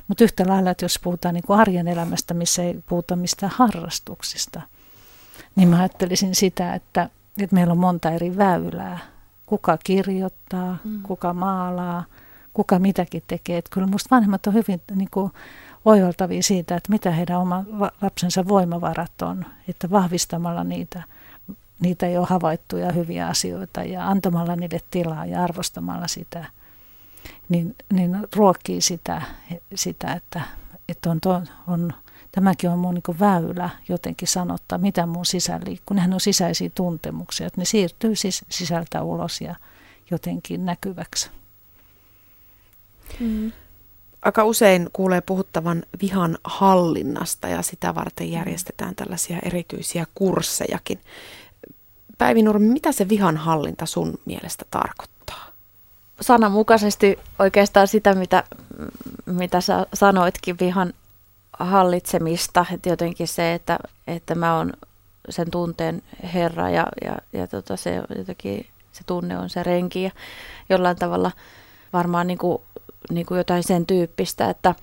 Mutta 0.08 0.24
yhtä 0.24 0.44
lailla, 0.48 0.70
että 0.70 0.84
jos 0.84 0.98
puhutaan 0.98 1.34
niin 1.34 1.46
kuin 1.46 1.60
arjen 1.60 1.88
elämästä, 1.88 2.34
missä 2.34 2.62
ei 2.62 2.80
puhuta 2.88 3.16
mistään 3.16 3.52
harrastuksista, 3.56 4.62
niin 5.56 5.68
mä 5.68 5.78
ajattelisin 5.78 6.34
sitä, 6.34 6.74
että 6.74 7.10
että 7.38 7.54
meillä 7.54 7.72
on 7.72 7.78
monta 7.78 8.10
eri 8.10 8.36
väylää. 8.36 8.98
Kuka 9.46 9.78
kirjoittaa, 9.84 10.78
mm. 10.84 11.02
kuka 11.02 11.34
maalaa, 11.34 12.04
kuka 12.54 12.78
mitäkin 12.78 13.22
tekee. 13.26 13.58
Että 13.58 13.70
kyllä 13.72 13.86
minusta 13.86 14.16
vanhemmat 14.16 14.46
on 14.46 14.54
hyvin 14.54 14.80
niin 14.94 15.08
kuin, 15.10 15.32
oivaltavia 15.84 16.42
siitä, 16.42 16.76
että 16.76 16.92
mitä 16.92 17.10
heidän 17.10 17.40
oma 17.40 17.64
lapsensa 18.02 18.48
voimavarat 18.48 19.22
on, 19.22 19.46
että 19.68 19.90
vahvistamalla 19.90 20.64
niitä, 20.64 21.02
niitä 21.80 22.08
jo 22.08 22.24
havaittuja 22.24 22.92
hyviä 22.92 23.26
asioita 23.26 23.82
ja 23.82 24.08
antamalla 24.08 24.56
niille 24.56 24.80
tilaa 24.90 25.26
ja 25.26 25.44
arvostamalla 25.44 26.06
sitä, 26.06 26.44
niin, 27.48 27.76
niin 27.92 28.18
ruokkii 28.36 28.80
sitä, 28.80 29.22
sitä 29.74 30.12
että, 30.12 30.40
että 30.88 31.10
on, 31.10 31.46
on 31.66 31.92
tämäkin 32.32 32.70
on 32.70 32.78
mun 32.78 32.94
niin 32.94 33.20
väylä 33.20 33.70
jotenkin 33.88 34.28
sanottaa, 34.28 34.78
mitä 34.78 35.06
mun 35.06 35.26
sisällä 35.26 35.64
liikkuu. 35.66 35.94
Nehän 35.94 36.14
on 36.14 36.20
sisäisiä 36.20 36.70
tuntemuksia, 36.74 37.46
että 37.46 37.60
ne 37.60 37.64
siirtyy 37.64 38.12
sis- 38.12 38.46
sisältä 38.48 39.02
ulos 39.02 39.40
ja 39.40 39.54
jotenkin 40.10 40.66
näkyväksi. 40.66 41.30
Mm. 43.20 43.52
Aika 44.22 44.44
usein 44.44 44.88
kuulee 44.92 45.20
puhuttavan 45.20 45.82
vihan 46.02 46.38
hallinnasta 46.44 47.48
ja 47.48 47.62
sitä 47.62 47.94
varten 47.94 48.32
järjestetään 48.32 48.94
tällaisia 48.94 49.38
erityisiä 49.42 50.06
kurssejakin. 50.14 51.00
Päivi 52.18 52.42
Nurmi, 52.42 52.68
mitä 52.68 52.92
se 52.92 53.08
vihan 53.08 53.36
hallinta 53.36 53.86
sun 53.86 54.14
mielestä 54.24 54.64
tarkoittaa? 54.70 55.46
Sananmukaisesti 56.20 57.18
oikeastaan 57.38 57.88
sitä, 57.88 58.14
mitä, 58.14 58.44
mitä 59.26 59.60
sä 59.60 59.86
sanoitkin, 59.94 60.56
vihan 60.60 60.92
hallitsemista, 61.52 62.66
että 62.72 62.88
jotenkin 62.88 63.28
se, 63.28 63.54
että, 63.54 63.78
että 64.06 64.34
mä 64.34 64.56
oon 64.56 64.72
sen 65.28 65.50
tunteen 65.50 66.02
herra 66.34 66.70
ja, 66.70 66.86
ja, 67.04 67.16
ja 67.32 67.46
tota 67.46 67.76
se, 67.76 68.02
jotenkin, 68.18 68.66
se 68.92 69.04
tunne 69.06 69.38
on 69.38 69.50
se 69.50 69.62
renki 69.62 70.02
ja 70.02 70.10
jollain 70.68 70.96
tavalla 70.96 71.30
varmaan 71.92 72.26
niin 72.26 72.38
kuin, 72.38 72.62
niin 73.10 73.26
kuin 73.26 73.38
jotain 73.38 73.62
sen 73.62 73.86
tyyppistä, 73.86 74.50
että, 74.50 74.74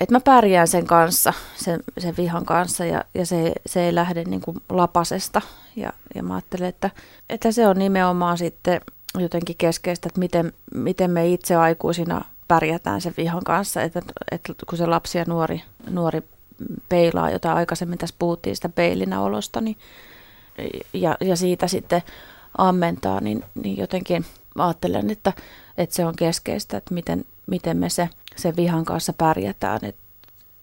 että 0.00 0.14
mä 0.14 0.20
pärjään 0.20 0.68
sen 0.68 0.86
kanssa, 0.86 1.32
sen, 1.56 1.80
sen 1.98 2.16
vihan 2.16 2.44
kanssa 2.44 2.84
ja, 2.84 3.04
ja 3.14 3.26
se, 3.26 3.52
se 3.66 3.86
ei 3.86 3.94
lähde 3.94 4.24
niin 4.24 4.40
kuin 4.40 4.56
lapasesta. 4.68 5.42
Ja, 5.76 5.92
ja 6.14 6.22
mä 6.22 6.34
ajattelen, 6.34 6.68
että, 6.68 6.90
että 7.30 7.52
se 7.52 7.68
on 7.68 7.78
nimenomaan 7.78 8.38
sitten 8.38 8.80
jotenkin 9.18 9.56
keskeistä, 9.56 10.08
että 10.08 10.20
miten, 10.20 10.52
miten 10.74 11.10
me 11.10 11.28
itse 11.28 11.56
aikuisina 11.56 12.24
pärjätään 12.48 13.00
sen 13.00 13.14
vihan 13.16 13.44
kanssa, 13.44 13.82
että, 13.82 14.02
että 14.30 14.52
kun 14.68 14.78
se 14.78 14.86
lapsi 14.86 15.18
ja 15.18 15.24
nuori, 15.28 15.62
nuori 15.90 16.22
peilaa, 16.88 17.30
jota 17.30 17.52
aikaisemmin 17.52 17.98
tässä 17.98 18.16
puhuttiin 18.18 18.56
sitä 18.56 18.68
peilinäolosta, 18.68 19.60
niin, 19.60 19.78
ja, 20.92 21.16
ja 21.20 21.36
siitä 21.36 21.66
sitten 21.66 22.02
ammentaa, 22.58 23.20
niin, 23.20 23.44
niin 23.54 23.76
jotenkin 23.76 24.24
ajattelen, 24.58 25.10
että, 25.10 25.32
että 25.78 25.96
se 25.96 26.06
on 26.06 26.16
keskeistä, 26.16 26.76
että 26.76 26.94
miten, 26.94 27.24
miten 27.48 27.76
me 27.76 27.88
se, 27.88 28.08
sen 28.36 28.56
vihan 28.56 28.84
kanssa 28.84 29.12
pärjätään. 29.12 29.80
Että, 29.82 30.02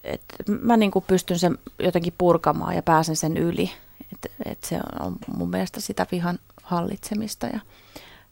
että 0.04 0.36
mä 0.62 0.78
niin 0.78 0.92
kuin 0.92 1.06
pystyn 1.08 1.40
sen 1.40 1.58
jotenkin 1.80 2.14
purkamaan 2.18 2.76
ja 2.76 2.84
pääsen 2.84 3.16
sen 3.16 3.38
yli. 3.38 3.72
Että, 4.14 4.30
että 4.46 4.68
se 4.68 4.80
on 5.00 5.16
mun 5.36 5.50
mielestä 5.50 5.82
sitä 5.82 6.08
vihan 6.12 6.40
hallitsemista 6.64 7.48
ja, 7.48 7.60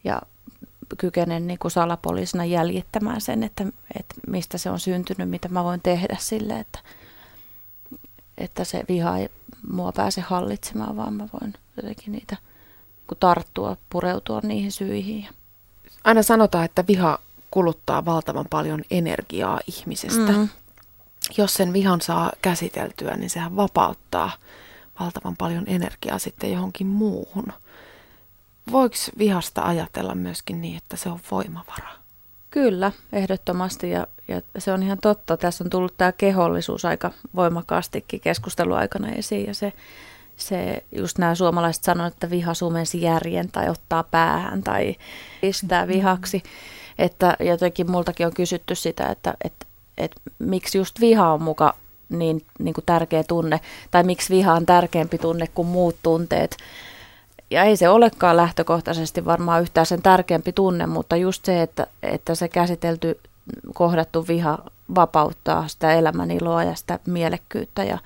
ja 0.04 0.22
kykenen 0.98 1.48
niin 1.48 1.60
kuin 1.60 1.72
salapoliisina 1.72 2.46
jäljittämään 2.46 3.22
sen, 3.22 3.44
että, 3.44 3.66
että 4.00 4.16
mistä 4.28 4.58
se 4.58 4.70
on 4.70 4.80
syntynyt, 4.80 5.30
mitä 5.30 5.48
mä 5.48 5.64
voin 5.64 5.82
tehdä 5.82 6.18
sille, 6.20 6.60
että, 6.60 6.80
että 8.38 8.64
se 8.64 8.84
viha 8.90 9.18
ei 9.18 9.30
mua 9.72 9.92
pääse 9.92 10.22
hallitsemaan, 10.22 10.98
vaan 10.98 11.14
mä 11.14 11.28
voin 11.42 11.54
jotenkin 11.78 12.12
niitä 12.12 12.38
niin 13.10 13.20
tarttua, 13.20 13.78
pureutua 13.90 14.40
niihin 14.44 14.72
syihin. 14.72 15.28
Aina 16.04 16.24
sanotaan, 16.24 16.66
että 16.66 16.84
viha 16.88 17.20
kuluttaa 17.54 18.06
valtavan 18.06 18.46
paljon 18.50 18.82
energiaa 18.92 19.60
ihmisestä. 19.68 20.32
Mm. 20.32 20.50
Jos 21.38 21.54
sen 21.54 21.74
vihan 21.74 22.02
saa 22.02 22.32
käsiteltyä, 22.42 23.18
niin 23.18 23.30
sehän 23.30 23.56
vapauttaa 23.56 24.32
valtavan 25.00 25.36
paljon 25.38 25.64
energiaa 25.68 26.20
sitten 26.20 26.52
johonkin 26.52 26.88
muuhun. 26.88 27.54
Voiko 28.72 28.96
vihasta 29.18 29.62
ajatella 29.62 30.16
myöskin 30.16 30.62
niin, 30.62 30.78
että 30.78 30.98
se 30.98 31.10
on 31.10 31.20
voimavara? 31.32 31.90
Kyllä, 32.50 32.92
ehdottomasti 33.12 33.90
ja, 33.90 34.08
ja 34.28 34.42
se 34.58 34.74
on 34.74 34.84
ihan 34.84 34.98
totta. 35.02 35.38
Tässä 35.38 35.64
on 35.64 35.70
tullut 35.70 35.98
tämä 35.98 36.12
kehollisuus 36.12 36.86
aika 36.86 37.12
voimakkaastikin 37.36 38.20
keskusteluaikana 38.20 39.10
esiin 39.12 39.48
ja 39.48 39.54
se, 39.54 39.74
se 40.38 40.84
just 40.92 41.18
nämä 41.18 41.36
suomalaiset 41.36 41.84
sanovat, 41.84 42.14
että 42.14 42.30
viha 42.30 42.54
sumensi 42.54 43.02
järjen 43.02 43.52
tai 43.52 43.70
ottaa 43.70 44.04
päähän 44.04 44.64
tai 44.64 44.96
pistää 45.42 45.88
vihaksi. 45.88 46.38
Mm. 46.38 46.50
Että 46.98 47.38
jotenkin 47.40 47.92
multakin 47.92 48.26
on 48.26 48.34
kysytty 48.34 48.76
sitä, 48.76 49.08
että, 49.08 49.34
että, 49.44 49.66
että 49.98 50.22
miksi 50.40 50.78
just 50.78 51.00
viha 51.00 51.34
on 51.34 51.42
muka 51.42 51.76
niin, 52.10 52.46
niin 52.60 52.74
kuin 52.74 52.86
tärkeä 52.86 53.24
tunne 53.24 53.60
tai 53.92 54.04
miksi 54.04 54.34
viha 54.36 54.54
on 54.54 54.66
tärkeämpi 54.66 55.18
tunne 55.18 55.48
kuin 55.48 55.68
muut 55.68 55.96
tunteet. 56.04 56.58
Ja 57.52 57.64
ei 57.64 57.78
se 57.78 57.90
olekaan 57.90 58.38
lähtökohtaisesti 58.38 59.26
varmaan 59.26 59.62
yhtään 59.62 59.86
sen 59.86 60.02
tärkeämpi 60.02 60.54
tunne, 60.54 60.88
mutta 60.88 61.16
just 61.16 61.46
se, 61.46 61.62
että, 61.62 61.88
että 62.04 62.36
se 62.36 62.48
käsitelty, 62.48 63.20
kohdattu 63.74 64.28
viha 64.28 64.60
vapauttaa 64.96 65.68
sitä 65.68 65.94
elämän 65.94 66.32
iloa 66.32 66.64
ja 66.64 66.76
sitä 66.76 67.00
mielekkyyttä 67.06 67.84
ja, 67.84 67.98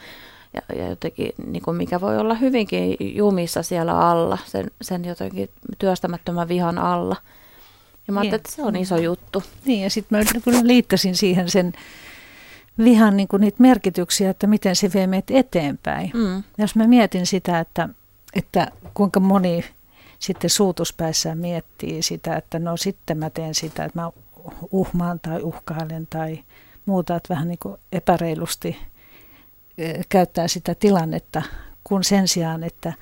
ja, 0.53 0.75
ja 0.75 0.89
jotenkin, 0.89 1.31
niin 1.47 1.63
kuin 1.63 1.77
mikä 1.77 2.01
voi 2.01 2.17
olla 2.17 2.33
hyvinkin 2.33 2.97
jumissa 2.99 3.63
siellä 3.63 3.99
alla, 3.99 4.37
sen, 4.45 4.71
sen 4.81 5.05
jotenkin 5.05 5.49
työstämättömän 5.79 6.47
vihan 6.47 6.77
alla. 6.77 7.15
Ja 8.07 8.13
mä 8.13 8.19
ajattelin, 8.19 8.39
että 8.39 8.51
se 8.51 8.63
on 8.63 8.75
iso 8.75 8.97
juttu. 8.97 9.43
Niin, 9.65 9.83
ja 9.83 9.89
sitten 9.89 10.19
mä 10.19 10.41
kyllä 10.43 10.59
liittäisin 10.63 11.15
siihen 11.15 11.49
sen 11.49 11.73
vihan 12.83 13.17
niin 13.17 13.27
kuin 13.27 13.41
niitä 13.41 13.57
merkityksiä, 13.59 14.29
että 14.29 14.47
miten 14.47 14.75
se 14.75 14.93
vie 14.93 15.07
meitä 15.07 15.33
eteenpäin. 15.35 16.11
Mm. 16.13 16.43
Jos 16.57 16.75
mä 16.75 16.87
mietin 16.87 17.25
sitä, 17.25 17.59
että 17.59 17.89
että 18.33 18.71
kuinka 18.93 19.19
moni 19.19 19.65
sitten 20.19 20.49
suutuspäissään 20.49 21.37
miettii 21.37 22.01
sitä, 22.01 22.35
että 22.35 22.59
no 22.59 22.77
sitten 22.77 23.17
mä 23.17 23.29
teen 23.29 23.55
sitä, 23.55 23.85
että 23.85 23.99
mä 23.99 24.11
uhmaan 24.71 25.19
tai 25.19 25.41
uhkailen 25.41 26.07
tai 26.09 26.43
muuta, 26.85 27.15
että 27.15 27.33
vähän 27.33 27.47
niin 27.47 27.59
kuin 27.59 27.77
epäreilusti 27.91 28.77
käyttää 30.09 30.47
sitä 30.47 30.75
tilannetta, 30.75 31.41
kun 31.83 32.03
sen 32.03 32.27
sijaan, 32.27 32.63
että 32.63 32.93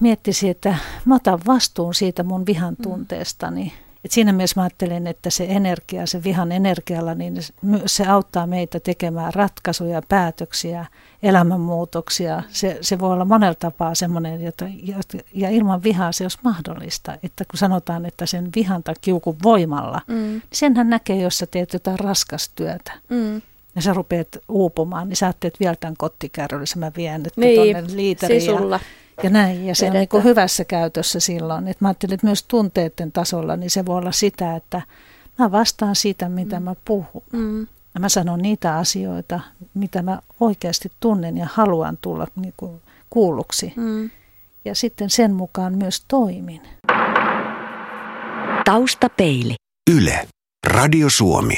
miettisi, 0.00 0.48
että 0.48 0.76
mä 1.04 1.14
otan 1.14 1.40
vastuun 1.46 1.94
siitä 1.94 2.22
mun 2.22 2.46
vihan 2.46 2.74
mm. 2.78 2.82
tunteestani 2.82 3.72
et 4.04 4.10
siinä 4.10 4.32
mielessä 4.32 4.60
mä 4.60 4.62
ajattelen, 4.62 5.06
että 5.06 5.30
se 5.30 5.46
energia, 5.48 6.06
se 6.06 6.24
vihan 6.24 6.52
energialla, 6.52 7.14
niin 7.14 7.36
se 7.86 8.06
auttaa 8.06 8.46
meitä 8.46 8.80
tekemään 8.80 9.34
ratkaisuja, 9.34 10.02
päätöksiä, 10.08 10.86
elämänmuutoksia. 11.22 12.42
Se, 12.48 12.78
se 12.80 12.98
voi 12.98 13.12
olla 13.12 13.24
monella 13.24 13.54
tapaa 13.54 13.94
semmoinen, 13.94 14.44
jota, 14.44 14.64
ja 15.34 15.50
ilman 15.50 15.82
vihaa 15.82 16.12
se 16.12 16.24
olisi 16.24 16.38
mahdollista. 16.42 17.18
Että 17.22 17.44
kun 17.50 17.58
sanotaan, 17.58 18.06
että 18.06 18.26
sen 18.26 18.48
vihan 18.56 18.82
tai 18.82 18.94
kiukun 19.00 19.36
voimalla, 19.42 20.00
mm. 20.06 20.14
niin 20.14 20.42
senhän 20.52 20.90
näkee, 20.90 21.16
jos 21.16 21.38
sä 21.38 21.46
teet 21.46 21.72
jotain 21.72 21.98
raskastyötä. 21.98 22.92
Mm 23.08 23.42
ja 23.76 23.82
sä 23.82 23.94
rupeat 23.94 24.28
uupumaan, 24.48 25.08
niin 25.08 25.16
sä 25.16 25.26
ajattelet 25.26 25.60
vielä 25.60 25.76
tämän 25.76 25.96
kottikärryllisen, 25.96 26.78
mä 26.78 26.92
vien 26.96 27.22
nyt 27.22 27.36
niin, 27.36 27.72
tuonne 27.72 27.96
liiteriin. 27.96 28.40
Sisulla. 28.40 28.76
Ja 28.76 28.80
näin, 29.22 29.66
ja 29.66 29.74
se 29.74 29.86
Vedetään. 29.86 30.08
on 30.12 30.18
niin 30.18 30.24
hyvässä 30.24 30.64
käytössä 30.64 31.20
silloin. 31.20 31.68
Et 31.68 31.80
mä 31.80 31.88
ajattelin, 31.88 32.14
että 32.14 32.26
myös 32.26 32.42
tunteiden 32.42 33.12
tasolla, 33.12 33.56
niin 33.56 33.70
se 33.70 33.86
voi 33.86 33.98
olla 33.98 34.12
sitä, 34.12 34.56
että 34.56 34.82
mä 35.38 35.52
vastaan 35.52 35.96
siitä, 35.96 36.28
mitä 36.28 36.60
mm. 36.60 36.64
mä 36.64 36.74
puhun. 36.84 37.22
Mm. 37.32 37.60
Ja 37.94 38.00
mä 38.00 38.08
sanon 38.08 38.42
niitä 38.42 38.76
asioita, 38.76 39.40
mitä 39.74 40.02
mä 40.02 40.18
oikeasti 40.40 40.92
tunnen 41.00 41.36
ja 41.36 41.48
haluan 41.52 41.98
tulla 42.00 42.26
niin 42.36 42.54
kuin 42.56 42.80
kuulluksi. 43.10 43.72
Mm. 43.76 44.10
Ja 44.64 44.74
sitten 44.74 45.10
sen 45.10 45.34
mukaan 45.34 45.78
myös 45.78 46.04
toimin. 46.08 46.60
Taustapeili. 48.64 49.54
Yle. 49.90 50.28
Radio 50.66 51.10
Suomi. 51.10 51.54